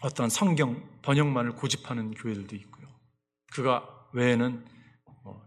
어떤 0.03 0.31
성경 0.31 0.83
번역만을 1.03 1.53
고집하는 1.53 2.13
교회들도 2.13 2.57
있고요. 2.57 2.87
그가 3.53 3.89
외에는 4.13 4.65
뭐 5.23 5.43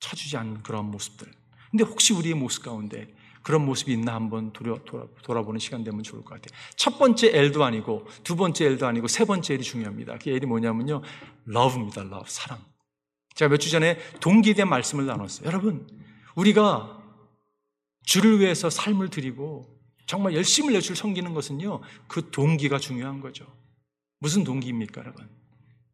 쳐주지 0.00 0.36
않는 0.36 0.62
그런 0.62 0.90
모습들. 0.90 1.30
근데 1.70 1.84
혹시 1.84 2.12
우리의 2.12 2.34
모습 2.34 2.64
가운데 2.64 3.14
그런 3.42 3.64
모습이 3.66 3.92
있나 3.92 4.14
한번 4.14 4.52
돌아, 4.52 4.76
돌아, 5.22 5.42
보는 5.42 5.60
시간 5.60 5.84
되면 5.84 6.02
좋을 6.02 6.24
것 6.24 6.34
같아요. 6.40 6.58
첫 6.76 6.98
번째 6.98 7.36
L도 7.36 7.62
아니고 7.62 8.06
두 8.24 8.36
번째 8.36 8.64
L도 8.66 8.86
아니고 8.86 9.06
세 9.06 9.24
번째 9.24 9.54
L이 9.54 9.62
중요합니다. 9.62 10.18
그 10.18 10.30
L이 10.30 10.46
뭐냐면요. 10.46 11.02
love입니다. 11.46 12.02
love. 12.02 12.24
사랑. 12.26 12.58
제가 13.34 13.50
몇 13.50 13.58
주 13.58 13.70
전에 13.70 13.98
동기에 14.20 14.54
대한 14.54 14.70
말씀을 14.70 15.06
나눴어요. 15.06 15.46
여러분, 15.46 15.86
우리가 16.36 17.02
주를 18.04 18.40
위해서 18.40 18.70
삶을 18.70 19.10
드리고 19.10 19.73
정말 20.06 20.34
열심을 20.34 20.72
내줄 20.72 20.96
섬기는 20.96 21.32
것은요. 21.34 21.80
그 22.08 22.30
동기가 22.30 22.78
중요한 22.78 23.20
거죠. 23.20 23.46
무슨 24.18 24.44
동기입니까, 24.44 25.00
여러분? 25.00 25.28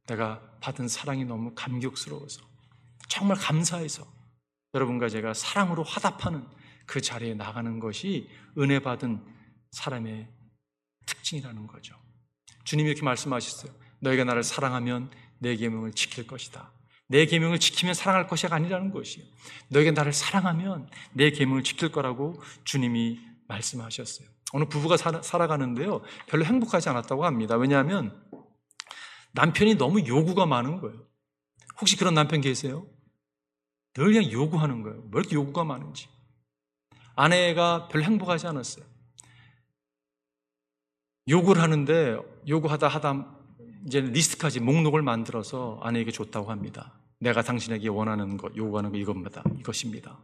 내가 0.07 0.41
받은 0.61 0.89
사랑이 0.89 1.25
너무 1.25 1.53
감격스러워서 1.55 2.43
정말 3.09 3.37
감사해서 3.39 4.07
여러분과 4.75 5.09
제가 5.09 5.35
사랑으로 5.35 5.83
화답하는 5.83 6.47
그 6.87 7.01
자리에 7.01 7.35
나가는 7.35 7.79
것이 7.79 8.29
은혜 8.59 8.81
받은 8.81 9.25
사람의 9.73 10.29
특징이라는 11.07 11.67
거죠. 11.67 11.95
주님이 12.65 12.91
이렇게 12.91 13.05
말씀하셨어요. 13.05 13.73
너희가 14.01 14.25
나를 14.25 14.43
사랑하면 14.43 15.11
내 15.39 15.57
계명을 15.57 15.93
지킬 15.93 16.27
것이다. 16.27 16.73
내 17.09 17.27
계명을 17.27 17.59
지키면 17.59 17.95
사랑할 17.95 18.27
것이 18.29 18.47
아니라는 18.47 18.91
것이요. 18.93 19.25
너희가 19.69 19.93
나를 19.93 20.13
사랑하면 20.13 20.89
내 21.13 21.31
계명을 21.31 21.65
지킬 21.65 21.91
거라고 21.91 22.41
주님이 22.65 23.21
말씀하셨어요. 23.51 24.29
어느 24.53 24.65
부부가 24.65 24.97
살아, 24.97 25.47
가는데요 25.47 26.03
별로 26.27 26.45
행복하지 26.45 26.89
않았다고 26.89 27.25
합니다. 27.25 27.57
왜냐하면 27.57 28.23
남편이 29.33 29.77
너무 29.77 30.07
요구가 30.07 30.47
많은 30.47 30.81
거예요. 30.81 31.07
혹시 31.81 31.97
그런 31.97 32.15
남편 32.15 32.41
계세요? 32.41 32.87
늘 33.95 34.13
그냥 34.13 34.31
요구하는 34.31 34.83
거예요. 34.83 34.99
왜 35.13 35.21
이렇게 35.21 35.35
요구가 35.35 35.65
많은지. 35.65 36.09
아내가 37.17 37.89
별로 37.89 38.05
행복하지 38.05 38.47
않았어요. 38.47 38.85
요구를 41.29 41.63
하는데 41.63 42.19
요구하다 42.49 42.89
하다 42.89 43.37
이제 43.87 44.01
리스트까지 44.01 44.61
목록을 44.61 45.03
만들어서 45.03 45.79
아내에게 45.83 46.11
줬다고 46.11 46.51
합니다. 46.51 46.93
내가 47.19 47.43
당신에게 47.43 47.89
원하는 47.89 48.37
것, 48.37 48.55
요구하는 48.57 48.91
것 48.91 48.99
이겁니다. 48.99 49.43
이것입니다. 49.59 50.19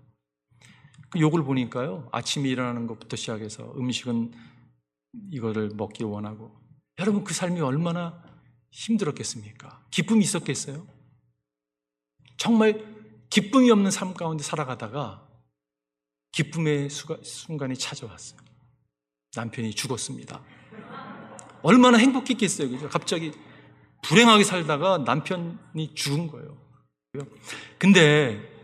그 1.11 1.21
욕을 1.21 1.45
보니까요. 1.45 2.09
아침에 2.13 2.49
일어나는 2.49 2.87
것부터 2.87 3.17
시작해서 3.17 3.73
음식은 3.77 4.33
이거를 5.31 5.71
먹기 5.75 6.05
원하고 6.05 6.55
여러분 6.99 7.25
그 7.25 7.35
삶이 7.35 7.61
얼마나 7.61 8.23
힘들었겠습니까? 8.71 9.87
기쁨이 9.91 10.21
있었겠어요? 10.25 10.87
정말 12.37 12.85
기쁨이 13.31 13.71
없는 13.71 13.91
삶 13.91 14.15
가운데 14.15 14.43
살아가다가 14.43 15.27
기쁨의 16.33 16.91
순간이 16.91 17.77
찾아왔어요. 17.77 18.41
남편이 19.35 19.73
죽었습니다. 19.73 20.43
얼마나 21.63 21.99
행복했겠어요. 21.99 22.71
그죠? 22.71 22.89
갑자기 22.89 23.33
불행하게 24.03 24.45
살다가 24.45 24.99
남편이 24.99 25.95
죽은 25.95 26.29
거예요. 26.29 26.57
근데 27.79 28.56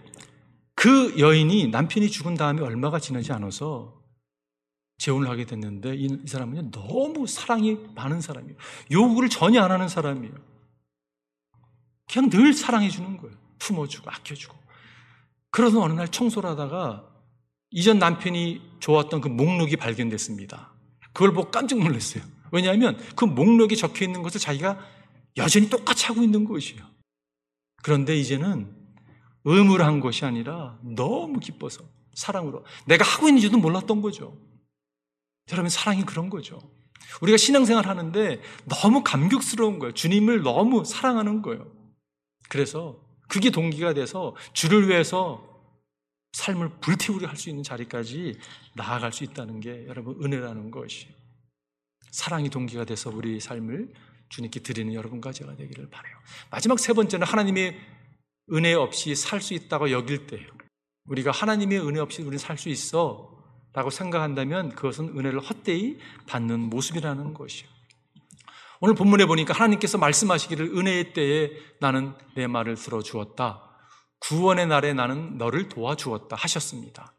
그 0.82 1.16
여인이 1.16 1.68
남편이 1.68 2.10
죽은 2.10 2.34
다음에 2.34 2.60
얼마가 2.60 2.98
지나지 2.98 3.30
않아서 3.30 4.02
재혼을 4.98 5.28
하게 5.28 5.46
됐는데 5.46 5.94
이, 5.94 6.26
사람은 6.26 6.72
너무 6.72 7.24
사랑이 7.28 7.78
많은 7.94 8.20
사람이에요. 8.20 8.56
요구를 8.90 9.28
전혀 9.28 9.62
안 9.62 9.70
하는 9.70 9.88
사람이에요. 9.88 10.34
그냥 12.12 12.30
늘 12.30 12.52
사랑해 12.52 12.90
주는 12.90 13.16
거예요. 13.16 13.36
품어주고 13.60 14.10
아껴주고. 14.10 14.56
그러던 15.52 15.80
어느 15.80 15.92
날 15.92 16.08
청소를 16.08 16.50
하다가 16.50 17.08
이전 17.70 18.00
남편이 18.00 18.78
좋았던 18.80 19.20
그 19.20 19.28
목록이 19.28 19.76
발견됐습니다. 19.76 20.72
그걸 21.12 21.32
보고 21.32 21.52
깜짝 21.52 21.78
놀랐어요. 21.78 22.24
왜냐하면 22.50 22.98
그 23.14 23.24
목록에 23.24 23.76
적혀 23.76 24.04
있는 24.04 24.20
것을 24.24 24.40
자기가 24.40 24.84
여전히 25.36 25.70
똑같이 25.70 26.06
하고 26.06 26.24
있는 26.24 26.44
것이에요. 26.44 26.82
그런데 27.84 28.16
이제는 28.16 28.81
의무를 29.44 29.85
한 29.85 30.00
것이 30.00 30.24
아니라 30.24 30.78
너무 30.83 31.40
기뻐서 31.40 31.85
사랑으로 32.14 32.64
내가 32.87 33.05
하고 33.05 33.28
있는지도 33.28 33.59
몰랐던 33.59 34.02
거죠. 34.02 34.37
여러분 35.50 35.68
사랑이 35.68 36.05
그런 36.05 36.31
거죠. 36.31 36.61
우리가 37.20 37.37
신앙생활 37.37 37.87
하는데 37.87 38.40
너무 38.64 39.02
감격스러운 39.02 39.78
거예요. 39.78 39.92
주님을 39.92 40.42
너무 40.42 40.85
사랑하는 40.85 41.42
거예요. 41.42 41.66
그래서 42.48 43.00
그게 43.28 43.50
동기가 43.50 43.94
돼서 43.94 44.37
주를 44.52 44.88
위해서 44.88 45.48
삶을 46.33 46.81
불태우려 46.81 47.28
할 47.28 47.37
수 47.37 47.50
있는 47.50 47.62
자리까지 47.62 48.38
나아갈 48.74 49.12
수 49.12 49.24
있다는 49.24 49.61
게 49.61 49.87
여러분 49.87 50.22
은혜라는 50.22 50.70
것이 50.70 51.09
사랑이 52.11 52.48
동기가 52.50 52.85
돼서 52.85 53.11
우리 53.11 53.40
삶을 53.40 53.92
주님께 54.28 54.61
드리는 54.61 54.94
여러분과 54.94 55.33
제가 55.33 55.57
되기를 55.57 55.90
바래요. 55.90 56.14
마지막 56.50 56.78
세 56.78 56.92
번째는 56.92 57.26
하나님의 57.26 57.78
은혜 58.52 58.74
없이 58.74 59.14
살 59.14 59.40
수 59.40 59.54
있다고 59.54 59.90
여길 59.90 60.26
때예요. 60.26 60.46
우리가 61.06 61.30
하나님의 61.30 61.80
은혜 61.80 62.00
없이 62.00 62.22
우리는 62.22 62.38
살 62.38 62.56
수 62.58 62.68
있어 62.68 63.30
라고 63.72 63.90
생각한다면 63.90 64.74
그것은 64.74 65.16
은혜를 65.16 65.40
헛되이 65.40 65.98
받는 66.26 66.60
모습이라는 66.60 67.34
것이요. 67.34 67.68
오늘 68.80 68.94
본문에 68.94 69.26
보니까 69.26 69.54
하나님께서 69.54 69.96
말씀하시기를 69.96 70.76
은혜의 70.76 71.12
때에 71.14 71.50
나는 71.80 72.12
내 72.34 72.46
말을 72.46 72.74
들어주었다. 72.74 73.62
구원의 74.20 74.66
날에 74.66 74.92
나는 74.92 75.38
너를 75.38 75.68
도와주었다 75.68 76.36
하셨습니다. 76.36 77.14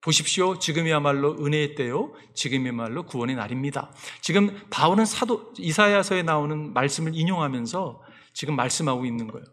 보십시오. 0.00 0.58
지금이야말로 0.58 1.44
은혜의 1.44 1.74
때요. 1.74 2.14
지금이야말로 2.34 3.04
구원의 3.04 3.34
날입니다. 3.36 3.90
지금 4.20 4.56
바울은 4.70 5.04
사도 5.04 5.52
이사야서에 5.58 6.22
나오는 6.22 6.72
말씀을 6.72 7.14
인용하면서 7.14 8.02
지금 8.32 8.54
말씀하고 8.54 9.04
있는 9.04 9.26
거예요. 9.26 9.44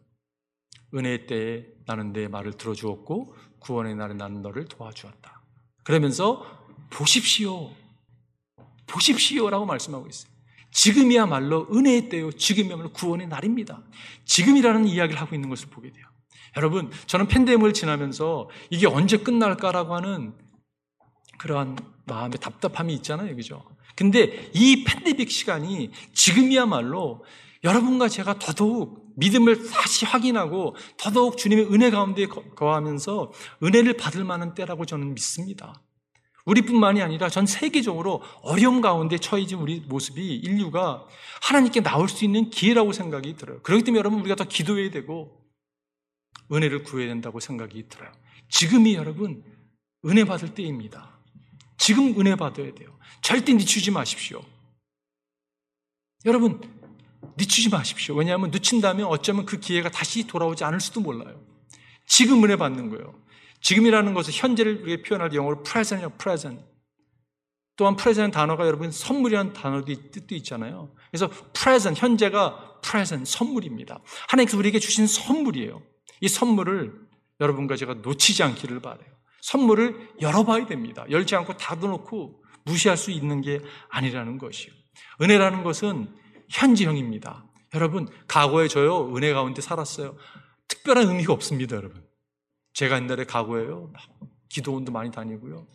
은혜의 0.93 1.27
때에 1.27 1.65
나는 1.85 2.13
내 2.13 2.27
말을 2.27 2.53
들어주었고 2.53 3.35
구원의 3.59 3.95
날에 3.95 4.13
나는 4.13 4.41
너를 4.41 4.65
도와주었다. 4.65 5.41
그러면서 5.83 6.45
보십시오. 6.89 7.71
보십시오라고 8.87 9.65
말씀하고 9.65 10.07
있어요. 10.07 10.31
지금이야말로 10.71 11.67
은혜의 11.71 12.09
때요. 12.09 12.31
지금이야말로 12.31 12.91
구원의 12.91 13.27
날입니다. 13.27 13.83
지금이라는 14.25 14.87
이야기를 14.87 15.19
하고 15.19 15.35
있는 15.35 15.49
것을 15.49 15.69
보게 15.69 15.91
돼요. 15.91 16.05
여러분, 16.57 16.91
저는 17.07 17.27
팬데믹을 17.27 17.73
지나면서 17.73 18.49
이게 18.69 18.87
언제 18.87 19.17
끝날까라고 19.17 19.95
하는 19.95 20.33
그러한 21.39 21.77
마음의 22.05 22.39
답답함이 22.39 22.93
있잖아요. 22.95 23.35
그죠? 23.35 23.63
근데 23.95 24.49
이 24.53 24.83
팬데믹 24.83 25.29
시간이 25.29 25.91
지금이야말로 26.13 27.23
여러분과 27.63 28.09
제가 28.09 28.39
더더욱 28.39 29.13
믿음을 29.15 29.69
다시 29.69 30.05
확인하고 30.05 30.75
더더욱 30.97 31.37
주님의 31.37 31.73
은혜 31.73 31.89
가운데 31.89 32.25
거하면서 32.27 33.31
은혜를 33.63 33.97
받을 33.97 34.23
만한 34.23 34.53
때라고 34.53 34.85
저는 34.85 35.13
믿습니다. 35.13 35.81
우리뿐만이 36.45 37.01
아니라 37.01 37.29
전 37.29 37.45
세계적으로 37.45 38.21
어려움 38.41 38.81
가운데 38.81 39.17
처해진 39.17 39.59
우리 39.59 39.79
모습이 39.79 40.35
인류가 40.35 41.05
하나님께 41.41 41.81
나올 41.81 42.09
수 42.09 42.25
있는 42.25 42.49
기회라고 42.49 42.91
생각이 42.91 43.37
들어요. 43.37 43.61
그렇기 43.61 43.83
때문에 43.85 43.99
여러분 43.99 44.19
우리가 44.19 44.35
더 44.35 44.43
기도해야 44.43 44.91
되고 44.91 45.41
은혜를 46.51 46.83
구해야 46.83 47.07
된다고 47.07 47.39
생각이 47.39 47.87
들어요. 47.87 48.11
지금이 48.49 48.95
여러분 48.95 49.43
은혜 50.05 50.25
받을 50.25 50.53
때입니다. 50.53 51.17
지금 51.77 52.19
은혜 52.19 52.35
받아야 52.35 52.73
돼요. 52.73 52.97
절대 53.21 53.53
늦추지 53.53 53.91
마십시오. 53.91 54.43
여러분 56.25 56.59
늦추지 57.37 57.69
마십시오. 57.69 58.15
왜냐하면 58.15 58.51
늦춘다면 58.51 59.07
어쩌면 59.07 59.45
그 59.45 59.59
기회가 59.59 59.89
다시 59.89 60.27
돌아오지 60.27 60.63
않을 60.63 60.79
수도 60.79 61.01
몰라요. 61.01 61.41
지금 62.05 62.43
은혜 62.43 62.55
받는 62.55 62.89
거예요. 62.89 63.15
지금이라는 63.61 64.13
것은 64.13 64.33
현재를 64.33 65.01
표현할 65.03 65.33
영어로 65.33 65.63
present이요, 65.63 66.11
present. 66.17 66.61
또한 67.75 67.95
present 67.95 68.33
단어가 68.33 68.67
여러분 68.67 68.91
선물이라는 68.91 69.53
단어도 69.53 69.93
뜻도 70.11 70.35
있잖아요. 70.35 70.93
그래서 71.09 71.29
present, 71.53 71.99
현재가 71.99 72.81
present, 72.81 73.29
선물입니다. 73.29 73.99
하나님께서 74.29 74.57
우리에게 74.57 74.79
주신 74.79 75.07
선물이에요. 75.07 75.81
이 76.21 76.27
선물을 76.27 76.93
여러분과 77.39 77.75
제가 77.75 77.95
놓치지 77.95 78.43
않기를 78.43 78.81
바래요. 78.81 79.07
선물을 79.41 80.15
열어봐야 80.21 80.67
됩니다. 80.67 81.05
열지 81.09 81.35
않고 81.35 81.57
닫아놓고 81.57 82.43
무시할 82.65 82.95
수 82.95 83.11
있는 83.11 83.41
게 83.41 83.59
아니라는 83.89 84.37
것이요. 84.37 84.71
은혜라는 85.21 85.63
것은 85.63 86.13
현지형입니다. 86.49 87.45
여러분, 87.73 88.07
과거에 88.27 88.67
저요, 88.67 89.15
은혜 89.15 89.33
가운데 89.33 89.61
살았어요. 89.61 90.15
특별한 90.67 91.07
의미가 91.07 91.33
없습니다, 91.33 91.75
여러분. 91.75 92.05
제가 92.73 92.97
옛날에 92.97 93.25
과거에요, 93.25 93.91
기도원도 94.49 94.91
많이 94.91 95.11
다니고요. 95.11 95.67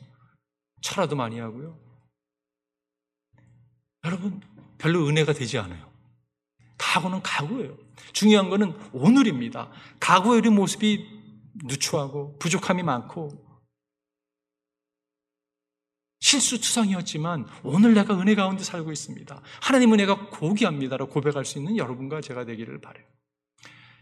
철화도 0.83 1.17
많이 1.17 1.39
하고요. 1.39 1.79
여러분, 4.05 4.41
별로 4.79 5.07
은혜가 5.07 5.33
되지 5.33 5.59
않아요. 5.59 5.89
과거는 6.79 7.23
과거예요. 7.23 7.77
중요한 8.13 8.49
것은 8.49 8.75
오늘입니다. 8.93 9.71
과거의 9.99 10.39
우리 10.39 10.51
모습이 10.51 11.19
누추하고 11.65 12.39
부족함이 12.39 12.85
많고 12.85 13.48
실수투성이었지만 16.21 17.47
오늘 17.63 17.95
내가 17.95 18.19
은혜 18.19 18.35
가운데 18.35 18.65
살고 18.65 18.93
있습니다. 18.93 19.41
하나님 19.61 19.93
은혜가 19.93 20.29
고귀합니다라고 20.31 21.11
고백할 21.11 21.45
수 21.45 21.59
있는 21.59 21.77
여러분과 21.77 22.21
제가 22.21 22.45
되기를 22.45 22.81
바래요. 22.81 23.05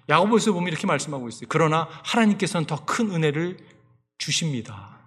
야고보에서 0.08 0.52
보면 0.52 0.68
이렇게 0.68 0.86
말씀하고 0.86 1.28
있어요. 1.28 1.46
그러나 1.48 1.88
하나님께서는 2.04 2.66
더 2.66 2.84
큰 2.86 3.10
은혜를 3.10 3.58
주십니다. 4.18 4.98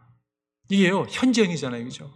이게요 0.69 1.05
현재형이잖아요, 1.09 1.83
그죠? 1.85 2.11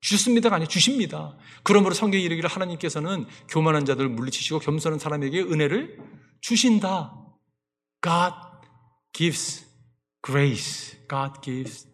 주십니다가 0.00 0.56
아니라 0.56 0.68
주십니다. 0.68 1.36
그러므로 1.62 1.94
성경이 1.94 2.24
이르기를 2.24 2.50
하나님께서는 2.50 3.26
교만한 3.48 3.84
자들을 3.84 4.08
물리치시고 4.08 4.58
겸손한 4.58 4.98
사람에게 4.98 5.42
은혜를 5.42 5.98
주신다. 6.40 7.14
God 8.02 8.34
gives 9.12 9.64
grace. 10.24 10.98
God 11.08 11.34
gives 11.42 11.86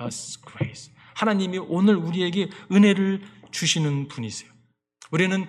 us 0.00 0.40
grace. 0.40 0.92
하나님이 1.14 1.58
오늘 1.58 1.96
우리에게 1.96 2.50
은혜를 2.70 3.22
주시는 3.50 4.08
분이세요. 4.08 4.50
우리는 5.10 5.46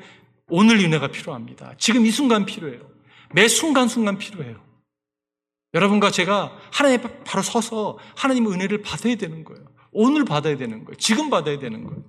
오늘 0.50 0.80
은혜가 0.80 1.08
필요합니다. 1.08 1.76
지금 1.78 2.06
이 2.06 2.12
순간 2.12 2.46
필요해요. 2.46 2.90
매 3.34 3.48
순간순간 3.48 4.18
필요해요. 4.18 4.62
여러분과 5.74 6.12
제가 6.12 6.60
하나님 6.72 7.00
앞에 7.00 7.24
바로 7.24 7.42
서서 7.42 7.98
하나님의 8.16 8.54
은혜를 8.54 8.82
받아야 8.82 9.16
되는 9.16 9.44
거예요. 9.44 9.66
오늘 9.92 10.26
받아야 10.26 10.58
되는 10.58 10.86
거예요. 10.86 10.98
지금 10.98 11.30
받아야 11.30 11.58
되는 11.58 11.84
거예요. 11.84 12.04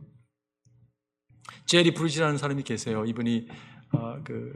제리 1.67 1.95
브루지라는 1.95 2.37
사람이 2.37 2.63
계세요. 2.63 3.05
이분이 3.07 3.49
어, 3.93 4.19
그 4.23 4.53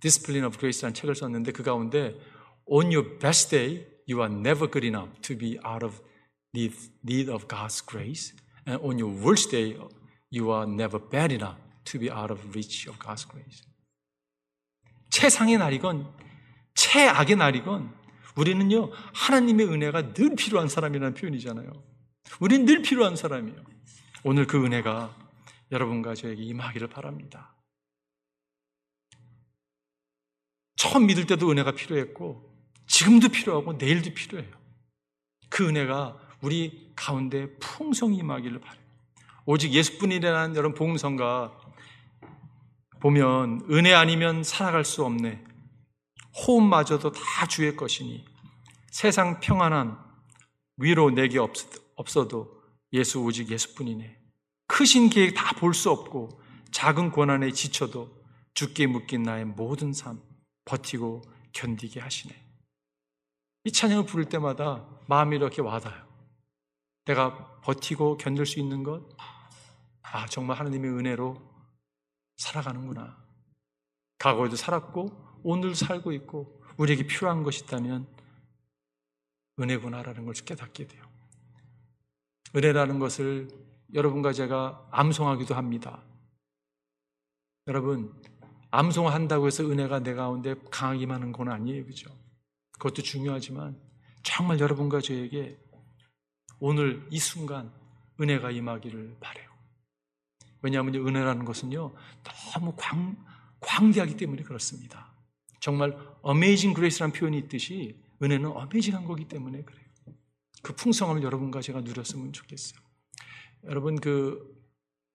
Discipline 0.00 0.46
of 0.46 0.58
Grace라는 0.58 0.94
책을 0.94 1.14
썼는데 1.14 1.52
그 1.52 1.62
가운데 1.62 2.18
On 2.66 2.86
your 2.86 3.18
best 3.18 3.50
day, 3.50 3.86
you 4.08 4.22
are 4.22 4.32
never 4.32 4.70
good 4.70 4.86
enough 4.86 5.20
to 5.20 5.36
be 5.36 5.58
out 5.66 5.84
of 5.84 6.00
need, 6.54 6.74
need 7.02 7.28
of 7.28 7.48
God's 7.48 7.80
grace. 7.80 8.32
And 8.66 8.80
on 8.82 8.98
your 8.98 9.10
worst 9.10 9.50
day, 9.50 9.76
you 10.30 10.50
are 10.50 10.66
never 10.66 10.98
bad 10.98 11.32
enough 11.32 11.58
to 11.86 11.98
be 11.98 12.10
out 12.10 12.30
of 12.30 12.40
reach 12.54 12.88
of 12.88 12.98
God's 12.98 13.28
grace. 13.28 13.62
최상의 15.10 15.58
날이건 15.58 16.06
최악의 16.74 17.36
날이건 17.36 17.92
우리는요 18.36 18.90
하나님의 19.12 19.66
은혜가 19.66 20.14
늘 20.14 20.36
필요한 20.36 20.68
사람이라는 20.68 21.14
표현이잖아요. 21.14 21.70
우리는 22.38 22.64
늘 22.64 22.82
필요한 22.82 23.16
사람이에요. 23.16 23.64
오늘 24.22 24.46
그 24.46 24.64
은혜가 24.64 25.16
여러분과 25.72 26.14
저에게 26.14 26.42
임하기를 26.42 26.88
바랍니다. 26.88 27.54
처음 30.76 31.06
믿을 31.06 31.26
때도 31.26 31.50
은혜가 31.50 31.72
필요했고 31.72 32.48
지금도 32.86 33.28
필요하고 33.28 33.74
내일도 33.74 34.14
필요해요. 34.14 34.50
그 35.48 35.68
은혜가 35.68 36.29
우리 36.42 36.92
가운데 36.96 37.54
풍성히 37.58 38.18
임하기를 38.18 38.60
바래요. 38.60 38.82
오직 39.46 39.72
예수뿐이라는 39.72 40.56
여러분 40.56 40.74
복음성가 40.76 41.52
보면 43.00 43.66
은혜 43.70 43.94
아니면 43.94 44.42
살아갈 44.42 44.84
수 44.84 45.04
없네. 45.04 45.44
호흡마저도 46.46 47.12
다 47.12 47.46
주의 47.46 47.74
것이니 47.74 48.24
세상 48.90 49.40
평안한 49.40 49.98
위로 50.76 51.10
내게 51.10 51.38
없어도 51.96 52.62
예수 52.92 53.20
오직 53.20 53.50
예수뿐이네. 53.50 54.18
크신 54.66 55.10
계획 55.10 55.34
다 55.34 55.54
볼 55.54 55.74
수 55.74 55.90
없고 55.90 56.40
작은 56.70 57.10
고난에 57.10 57.50
지쳐도 57.50 58.08
죽게 58.54 58.86
묶인 58.86 59.22
나의 59.22 59.44
모든 59.44 59.92
삶 59.92 60.20
버티고 60.64 61.22
견디게 61.52 62.00
하시네. 62.00 62.34
이 63.64 63.72
찬양을 63.72 64.06
부를 64.06 64.24
때마다 64.26 64.86
마음이 65.06 65.36
이렇게 65.36 65.60
와닿아요. 65.60 66.09
내가 67.04 67.60
버티고 67.62 68.16
견딜 68.18 68.46
수 68.46 68.58
있는 68.60 68.82
것, 68.82 69.08
아, 70.02 70.26
정말 70.26 70.58
하나님의 70.58 70.90
은혜로 70.90 71.36
살아가는구나. 72.36 73.16
과거에도 74.18 74.56
살았고, 74.56 75.40
오늘 75.42 75.74
살고 75.74 76.12
있고, 76.12 76.62
우리에게 76.76 77.06
필요한 77.06 77.42
것이 77.42 77.64
있다면 77.64 78.06
은혜구나라는 79.58 80.24
걸 80.24 80.34
깨닫게 80.34 80.86
돼요. 80.86 81.02
은혜라는 82.56 82.98
것을 82.98 83.48
여러분과 83.92 84.32
제가 84.32 84.88
암송하기도 84.90 85.54
합니다. 85.54 86.02
여러분, 87.66 88.12
암송한다고 88.70 89.46
해서 89.46 89.64
은혜가 89.64 90.00
내 90.00 90.14
가운데 90.14 90.54
강하게 90.70 91.00
임하는 91.02 91.32
건 91.32 91.48
아니에요. 91.48 91.84
그죠? 91.84 92.10
그것도 92.72 93.02
중요하지만 93.02 93.78
정말 94.22 94.58
여러분과 94.60 95.00
저에게 95.00 95.58
오늘 96.60 97.06
이 97.10 97.18
순간 97.18 97.72
은혜가 98.20 98.50
임하기를 98.50 99.16
바래요. 99.20 99.50
왜냐하면 100.62 100.94
은혜라는 100.94 101.44
것은요, 101.44 101.94
너무 102.22 102.74
광, 102.76 103.16
광대하기 103.60 104.16
때문에 104.16 104.42
그렇습니다. 104.42 105.12
정말 105.58 105.96
amazing 106.26 106.74
grace라는 106.74 107.12
표현이 107.12 107.38
있듯이 107.38 107.98
은혜는 108.22 108.50
어메이징한 108.50 109.04
거기 109.06 109.26
때문에 109.26 109.62
그래요. 109.62 109.84
그 110.62 110.74
풍성함을 110.74 111.22
여러분과 111.22 111.62
제가 111.62 111.80
누렸으면 111.80 112.32
좋겠어요. 112.32 112.80
여러분 113.64 113.96
그 114.00 114.60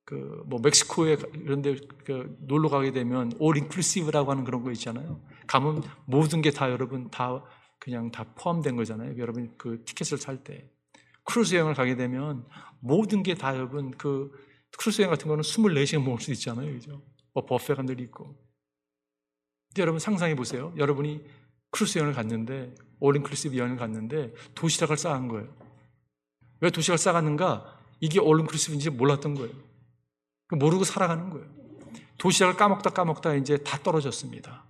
그 0.05 0.43
뭐 0.45 0.60
멕시코에 0.62 1.17
이런 1.34 1.62
데 1.63 1.75
그 2.05 2.38
놀러 2.41 2.69
가게 2.69 2.91
되면 2.91 3.31
올 3.39 3.58
인클루시브라고 3.58 4.29
하는 4.31 4.43
그런 4.43 4.63
거 4.63 4.71
있잖아요. 4.71 5.19
가면 5.47 5.84
모든 6.05 6.41
게 6.41 6.51
다 6.51 6.69
여러분 6.69 7.10
다 7.10 7.43
그냥 7.79 8.12
다 8.12 8.23
포함된 8.36 8.75
거잖아요. 8.75 9.17
여러분 9.17 9.53
그 9.58 9.84
티켓을 9.84 10.17
살 10.19 10.43
때. 10.43 10.69
크루즈 11.26 11.56
여행을 11.56 11.74
가게 11.74 11.96
되면 11.96 12.46
모든 12.80 13.24
게 13.24 13.34
다 13.36 13.56
여러분 13.56 13.92
그 13.98 14.32
크루즈 14.78 15.02
여행 15.02 15.12
같은 15.12 15.28
거는 15.28 15.42
24시간 15.44 16.04
먹을 16.04 16.22
수 16.22 16.32
있잖아요. 16.32 16.72
그죠? 16.72 17.02
뭐 17.34 17.46
buffet가 17.45 17.84
늘 17.84 18.00
있고. 18.02 18.36
여러분 19.78 20.00
상상해 20.00 20.36
보세요. 20.36 20.74
여러분이 20.78 21.26
크루즈 21.72 21.98
여행을 22.00 22.14
갔는데 22.14 22.74
all 23.00 23.15
inclusive 23.17 23.58
여행을 23.58 23.78
갔는데 23.78 24.34
도시락을 24.56 24.98
싸간 24.98 25.28
거예요. 25.28 25.54
왜 26.62 26.70
도시락을 26.70 26.98
싸갔는가? 26.98 27.78
이게 28.00 28.20
all 28.19 28.39
inclusive인지 28.39 28.91
몰랐던 28.92 29.36
거예요. 29.36 29.54
모르고 30.52 30.84
살아가는 30.86 31.30
거예요. 31.30 31.48
도시락을 32.18 32.56
까먹다 32.56 32.92
까먹다 32.92 33.36
이제 33.36 33.58
다 33.58 33.78
떨어졌습니다. 33.80 34.64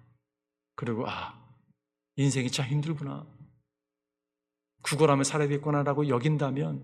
그리고 0.76 1.08
아 1.08 1.39
인생이 2.15 2.50
참 2.50 2.65
힘들구나. 2.65 3.26
구걸하며 4.86 5.24
살아야 5.24 5.48
겠구나라고 5.48 6.08
여긴다면 6.08 6.84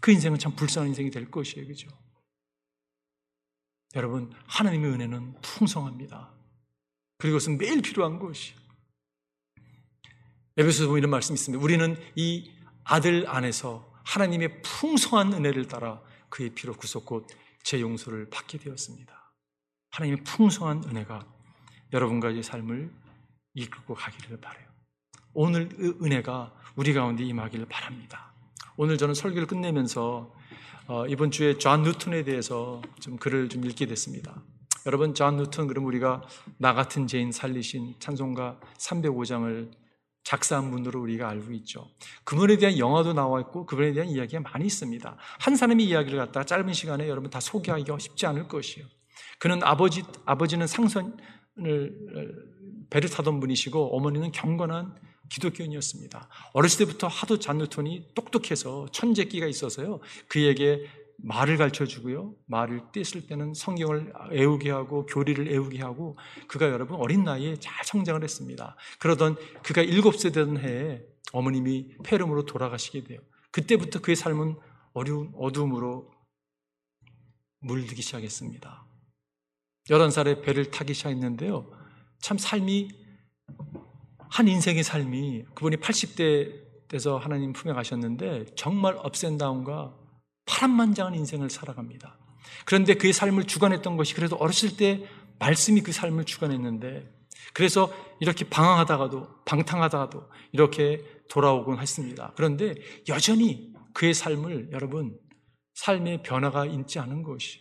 그 0.00 0.12
인생은 0.12 0.38
참 0.38 0.54
불쌍한 0.54 0.88
인생이 0.88 1.10
될 1.10 1.30
것이에요. 1.30 1.66
그죠? 1.66 1.88
여러분, 3.96 4.32
하나님의 4.46 4.90
은혜는 4.90 5.40
풍성합니다. 5.40 6.32
그리고 7.18 7.38
그것은 7.38 7.58
매일 7.58 7.82
필요한 7.82 8.18
것이. 8.18 8.54
에베소서 10.56 10.86
보면 10.86 10.98
이런 10.98 11.10
말씀이 11.10 11.34
있습니다. 11.34 11.62
우리는 11.62 11.96
이 12.14 12.52
아들 12.84 13.28
안에서 13.28 13.92
하나님의 14.04 14.62
풍성한 14.62 15.32
은혜를 15.32 15.66
따라 15.66 16.02
그의 16.28 16.50
피로 16.50 16.74
구속 16.74 17.04
곧 17.04 17.26
제 17.64 17.80
용서를 17.80 18.28
받게 18.28 18.58
되었습니다. 18.58 19.32
하나님의 19.90 20.22
풍성한 20.22 20.84
은혜가 20.84 21.26
여러분과 21.92 22.28
의 22.28 22.42
삶을 22.42 22.92
이끌고 23.54 23.94
가기를 23.94 24.38
바래요. 24.40 24.68
오늘 25.32 25.70
은혜가 26.02 26.54
우리 26.76 26.92
가운데 26.92 27.22
임하기를 27.24 27.66
바랍니다. 27.66 28.32
오늘 28.76 28.98
저는 28.98 29.14
설교를 29.14 29.46
끝내면서 29.46 30.34
어, 30.86 31.06
이번 31.06 31.30
주에 31.30 31.56
존 31.56 31.82
뉴턴에 31.82 32.24
대해서 32.24 32.82
좀 33.00 33.16
글을 33.16 33.48
좀 33.48 33.64
읽게 33.64 33.86
됐습니다. 33.86 34.42
여러분 34.86 35.14
존 35.14 35.36
뉴턴 35.36 35.68
그럼 35.68 35.86
우리가 35.86 36.22
나 36.58 36.74
같은 36.74 37.06
죄인 37.06 37.32
살리신 37.32 37.94
찬송가 38.00 38.58
305장을 38.78 39.70
작사한 40.24 40.70
분으로 40.70 41.00
우리가 41.00 41.28
알고 41.28 41.52
있죠. 41.52 41.86
그분에 42.24 42.56
대한 42.56 42.76
영화도 42.76 43.12
나와 43.12 43.40
있고 43.40 43.66
그분에 43.66 43.92
대한 43.92 44.08
이야기가 44.08 44.40
많이 44.40 44.66
있습니다. 44.66 45.16
한 45.38 45.56
사람의 45.56 45.86
이야기를 45.86 46.18
갖다가 46.18 46.44
짧은 46.44 46.72
시간에 46.72 47.08
여러분 47.08 47.30
다 47.30 47.40
소개하기가 47.40 47.98
쉽지 47.98 48.26
않을 48.26 48.48
것이에요. 48.48 48.86
그는 49.38 49.62
아버지 49.62 50.02
아버지는 50.24 50.66
상선을 50.66 51.14
배를 52.90 53.08
타던 53.10 53.38
분이시고 53.40 53.96
어머니는 53.96 54.32
경건한 54.32 54.94
기독교인이었습니다. 55.30 56.28
어렸을 56.52 56.86
때부터 56.86 57.06
하도 57.06 57.38
잔누톤이 57.38 58.14
똑똑해서 58.14 58.86
천재기가 58.92 59.46
있어서요. 59.46 60.00
그에게 60.28 60.86
말을 61.18 61.56
가르쳐 61.56 61.86
주고요. 61.86 62.34
말을 62.46 62.80
뗐을 62.92 63.28
때는 63.28 63.54
성경을 63.54 64.12
애우게 64.32 64.70
하고 64.70 65.06
교리를 65.06 65.48
애우게 65.48 65.80
하고 65.80 66.18
그가 66.48 66.68
여러분 66.68 66.96
어린 66.96 67.24
나이에 67.24 67.56
잘 67.56 67.84
성장을 67.84 68.22
했습니다. 68.22 68.76
그러던 68.98 69.36
그가 69.62 69.82
일곱 69.82 70.16
세 70.16 70.30
되던 70.30 70.58
해에 70.58 71.02
어머님이 71.32 71.96
폐렴으로 72.04 72.44
돌아가시게 72.44 73.04
돼요. 73.04 73.20
그때부터 73.50 74.00
그의 74.00 74.16
삶은 74.16 74.56
어려운 74.92 75.32
어둠으로 75.36 76.12
물들기 77.60 78.02
시작했습니다. 78.02 78.86
11살에 79.88 80.42
배를 80.42 80.70
타기 80.70 80.94
시작했는데요. 80.94 81.70
참 82.20 82.38
삶이 82.38 83.03
한 84.34 84.48
인생의 84.48 84.82
삶이 84.82 85.44
그분이 85.54 85.76
80대 85.76 86.88
돼서 86.88 87.18
하나님 87.18 87.52
품에 87.52 87.72
가셨는데 87.72 88.46
정말 88.56 88.96
업센다운과 88.98 89.94
파란만장한 90.46 91.14
인생을 91.14 91.50
살아갑니다. 91.50 92.18
그런데 92.64 92.94
그의 92.94 93.12
삶을 93.12 93.44
주관했던 93.44 93.96
것이 93.96 94.12
그래도 94.12 94.34
어렸을 94.34 94.76
때 94.76 95.06
말씀이 95.38 95.82
그 95.82 95.92
삶을 95.92 96.24
주관했는데 96.24 97.08
그래서 97.52 97.92
이렇게 98.18 98.44
방황하다가도 98.48 99.44
방탕하다가도 99.44 100.28
이렇게 100.50 101.04
돌아오곤 101.30 101.78
했습니다. 101.78 102.32
그런데 102.34 102.74
여전히 103.06 103.72
그의 103.92 104.14
삶을 104.14 104.70
여러분 104.72 105.16
삶의 105.74 106.24
변화가 106.24 106.66
있지 106.66 106.98
않은 106.98 107.22
것이 107.22 107.60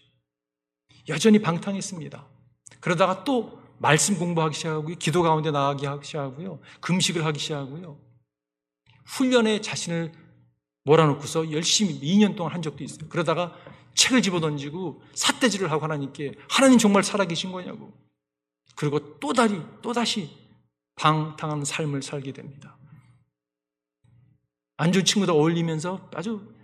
여전히 1.07 1.37
방탕했습니다. 1.37 2.27
그러다가 2.79 3.23
또 3.23 3.62
말씀 3.83 4.17
공부하기 4.17 4.55
시작하고요. 4.55 4.95
기도 4.95 5.21
가운데 5.23 5.51
나가기 5.51 5.85
시작하고요. 6.05 6.61
금식을 6.79 7.25
하기 7.25 7.37
시작하고요. 7.37 7.99
훈련에 9.05 9.59
자신을 9.59 10.13
몰아놓고서 10.85 11.51
열심히 11.51 11.99
2년 11.99 12.37
동안 12.37 12.53
한 12.53 12.61
적도 12.61 12.85
있어요. 12.85 13.09
그러다가 13.09 13.53
책을 13.93 14.21
집어던지고 14.21 15.03
삿대질을 15.13 15.69
하고 15.69 15.83
하나님께 15.83 16.35
하나님 16.49 16.79
정말 16.79 17.03
살아계신 17.03 17.51
거냐고. 17.51 17.91
그리고 18.77 19.19
또다시 19.19 19.61
또다시 19.81 20.29
방탕한 20.95 21.65
삶을 21.65 22.03
살게 22.03 22.31
됩니다. 22.31 22.77
안 24.77 24.93
좋은 24.93 25.03
친구들 25.03 25.33
어울리면서 25.33 26.09
아주 26.15 26.55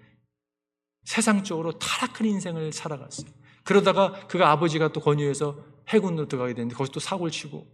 세상적으로 1.03 1.77
타락한 1.79 2.25
인생을 2.25 2.71
살아갔어요. 2.71 3.29
그러다가 3.65 4.25
그가 4.27 4.51
아버지가 4.51 4.93
또 4.93 5.01
권유해서 5.01 5.68
해군으로 5.89 6.27
들어가게 6.27 6.53
되는데 6.53 6.75
거기서 6.75 6.91
또 6.93 6.99
사고를 6.99 7.31
치고 7.31 7.67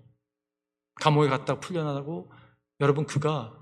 감옥에 0.95 1.28
갔다 1.28 1.60
풀려나고 1.60 2.32
여러분 2.80 3.06
그가 3.06 3.62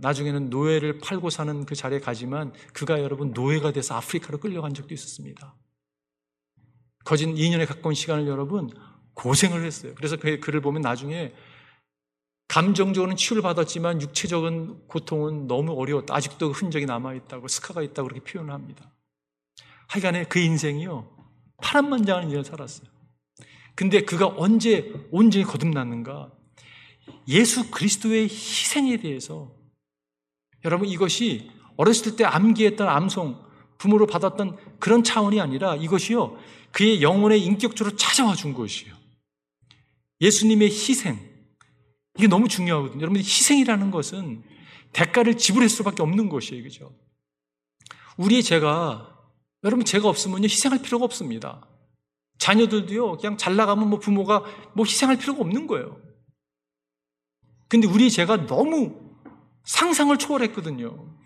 나중에는 0.00 0.50
노예를 0.50 0.98
팔고 0.98 1.30
사는 1.30 1.64
그 1.64 1.74
자리에 1.74 2.00
가지만 2.00 2.52
그가 2.72 3.00
여러분 3.00 3.32
노예가 3.32 3.72
돼서 3.72 3.94
아프리카로 3.94 4.38
끌려간 4.38 4.74
적도 4.74 4.94
있었습니다. 4.94 5.54
거진 7.04 7.34
2년에 7.34 7.66
가까운 7.66 7.94
시간을 7.94 8.26
여러분 8.26 8.70
고생을 9.14 9.64
했어요. 9.64 9.94
그래서 9.96 10.16
그 10.16 10.38
글을 10.40 10.60
보면 10.60 10.82
나중에 10.82 11.34
감정적으로는 12.48 13.16
치유를 13.16 13.42
받았지만 13.42 14.00
육체적인 14.00 14.88
고통은 14.88 15.46
너무 15.46 15.72
어려웠다. 15.72 16.14
아직도 16.14 16.52
흔적이 16.52 16.86
남아있다고, 16.86 17.46
스카가 17.46 17.82
있다고 17.82 18.08
그렇게 18.08 18.24
표현을 18.24 18.52
합니다. 18.54 18.90
하여간에 19.88 20.24
그 20.24 20.38
인생이요. 20.38 21.08
파란만장한 21.62 22.24
인생을 22.24 22.44
살았어요. 22.44 22.97
근데 23.78 24.00
그가 24.00 24.26
언제 24.26 24.92
온전히 25.12 25.44
거듭났는가? 25.44 26.32
예수 27.28 27.70
그리스도의 27.70 28.24
희생에 28.24 28.96
대해서 28.96 29.54
여러분 30.64 30.88
이것이 30.88 31.48
어렸을 31.76 32.16
때 32.16 32.24
암기했던 32.24 32.88
암송, 32.88 33.40
부모로 33.78 34.08
받았던 34.08 34.80
그런 34.80 35.04
차원이 35.04 35.40
아니라 35.40 35.76
이것이요. 35.76 36.36
그의 36.72 37.02
영혼의 37.02 37.40
인격적으로 37.44 37.94
찾아와 37.94 38.34
준 38.34 38.52
것이에요. 38.52 38.96
예수님의 40.22 40.70
희생. 40.70 41.16
이게 42.18 42.26
너무 42.26 42.48
중요하거든요. 42.48 43.00
여러분, 43.00 43.20
희생이라는 43.20 43.92
것은 43.92 44.42
대가를 44.92 45.38
지불할 45.38 45.68
수밖에 45.68 46.02
없는 46.02 46.28
것이에요. 46.28 46.64
그죠? 46.64 46.92
우리의 48.16 48.42
죄가, 48.42 49.16
여러분, 49.62 49.84
죄가 49.84 50.08
없으면요, 50.08 50.46
희생할 50.46 50.82
필요가 50.82 51.04
없습니다. 51.04 51.64
자녀들도요, 52.38 53.18
그냥 53.18 53.36
잘 53.36 53.56
나가면 53.56 53.90
뭐 53.90 53.98
부모가 53.98 54.44
뭐 54.74 54.84
희생할 54.84 55.18
필요가 55.18 55.40
없는 55.40 55.66
거예요. 55.66 56.00
근데 57.68 57.86
우리 57.86 58.10
죄가 58.10 58.46
너무 58.46 58.98
상상을 59.64 60.16
초월했거든요. 60.16 61.16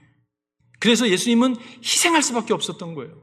그래서 0.81 1.09
예수님은 1.09 1.57
희생할 1.83 2.23
수밖에 2.23 2.53
없었던 2.53 2.95
거예요. 2.95 3.23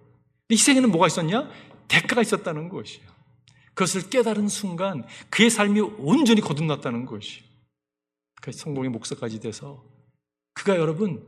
희생에는 0.49 0.91
뭐가 0.91 1.07
있었냐? 1.07 1.49
대가가 1.87 2.21
있었다는 2.21 2.69
것이에요. 2.69 3.09
그것을 3.73 4.09
깨달은 4.09 4.47
순간 4.47 5.05
그의 5.29 5.49
삶이 5.49 5.79
온전히 5.79 6.41
거듭났다는 6.41 7.05
것이에요. 7.05 7.43
그 8.41 8.51
성공의 8.51 8.89
목사까지 8.91 9.39
돼서 9.39 9.83
그가 10.53 10.77
여러분 10.77 11.25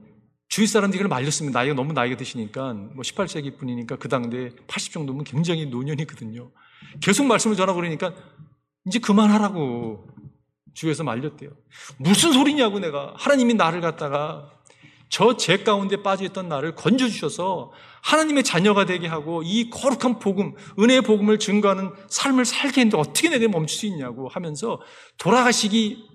주위 0.51 0.67
사람들이 0.67 1.01
말렸습니다. 1.07 1.59
나이가 1.59 1.73
너무 1.73 1.93
나이가 1.93 2.17
드시니까 2.17 2.73
뭐 2.73 3.03
18세기 3.03 3.57
분이니까 3.57 3.95
그 3.95 4.09
당대 4.09 4.49
80 4.67 4.91
정도면 4.91 5.23
굉장히 5.23 5.65
노년이거든요. 5.67 6.51
계속 7.01 7.25
말씀을 7.25 7.55
전하고 7.55 7.77
그러니까 7.77 8.13
이제 8.85 8.99
그만하라고 8.99 10.09
주위에서 10.73 11.05
말렸대요. 11.05 11.51
무슨 11.97 12.33
소리냐고 12.33 12.79
내가 12.79 13.13
하나님이 13.15 13.53
나를 13.53 13.79
갖다가 13.79 14.51
저 15.07 15.37
죄 15.37 15.63
가운데 15.63 16.03
빠져있던 16.03 16.49
나를 16.49 16.75
건져주셔서 16.75 17.71
하나님의 18.03 18.43
자녀가 18.43 18.85
되게 18.85 19.07
하고 19.07 19.43
이 19.45 19.69
거룩한 19.69 20.19
복음, 20.19 20.55
은혜의 20.77 21.03
복음을 21.03 21.39
증거하는 21.39 21.91
삶을 22.09 22.43
살게 22.43 22.81
했는데 22.81 22.97
어떻게 22.97 23.29
내가 23.29 23.47
멈출 23.47 23.77
수 23.77 23.85
있냐고 23.85 24.27
하면서 24.27 24.81
돌아가시기 25.17 26.09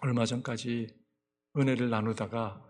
얼마 0.00 0.26
전까지 0.26 0.88
은혜를 1.56 1.90
나누다가 1.90 2.69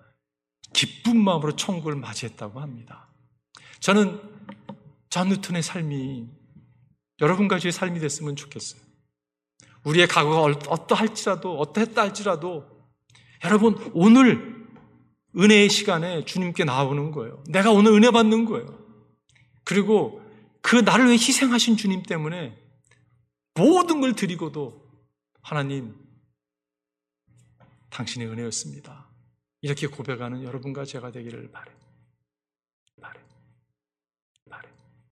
기쁜 0.72 1.22
마음으로 1.22 1.56
천국을 1.56 1.94
맞이했다고 1.96 2.60
합니다. 2.60 3.08
저는 3.80 4.20
존 5.08 5.28
뉴턴의 5.28 5.62
삶이 5.62 6.28
여러분과 7.20 7.58
저의 7.58 7.72
삶이 7.72 7.98
됐으면 8.00 8.36
좋겠어요. 8.36 8.80
우리의 9.84 10.06
각오가 10.08 10.42
어떠할지라도, 10.68 11.58
어떠했다 11.58 12.02
할지라도, 12.02 12.66
여러분, 13.44 13.76
오늘 13.94 14.68
은혜의 15.36 15.70
시간에 15.70 16.24
주님께 16.24 16.64
나오는 16.64 17.10
거예요. 17.12 17.42
내가 17.48 17.70
오늘 17.70 17.92
은혜 17.92 18.10
받는 18.10 18.44
거예요. 18.44 18.78
그리고 19.64 20.22
그 20.60 20.76
나를 20.76 21.06
위해 21.06 21.14
희생하신 21.14 21.76
주님 21.76 22.02
때문에 22.02 22.58
모든 23.54 24.00
걸 24.00 24.14
드리고도 24.14 24.84
하나님, 25.40 25.94
당신의 27.90 28.28
은혜였습니다. 28.28 29.09
이렇게 29.62 29.86
고백하는 29.86 30.42
여러분과 30.42 30.84
제가 30.84 31.10
되기를 31.10 31.50
바래. 31.50 31.70
바래. 33.00 33.29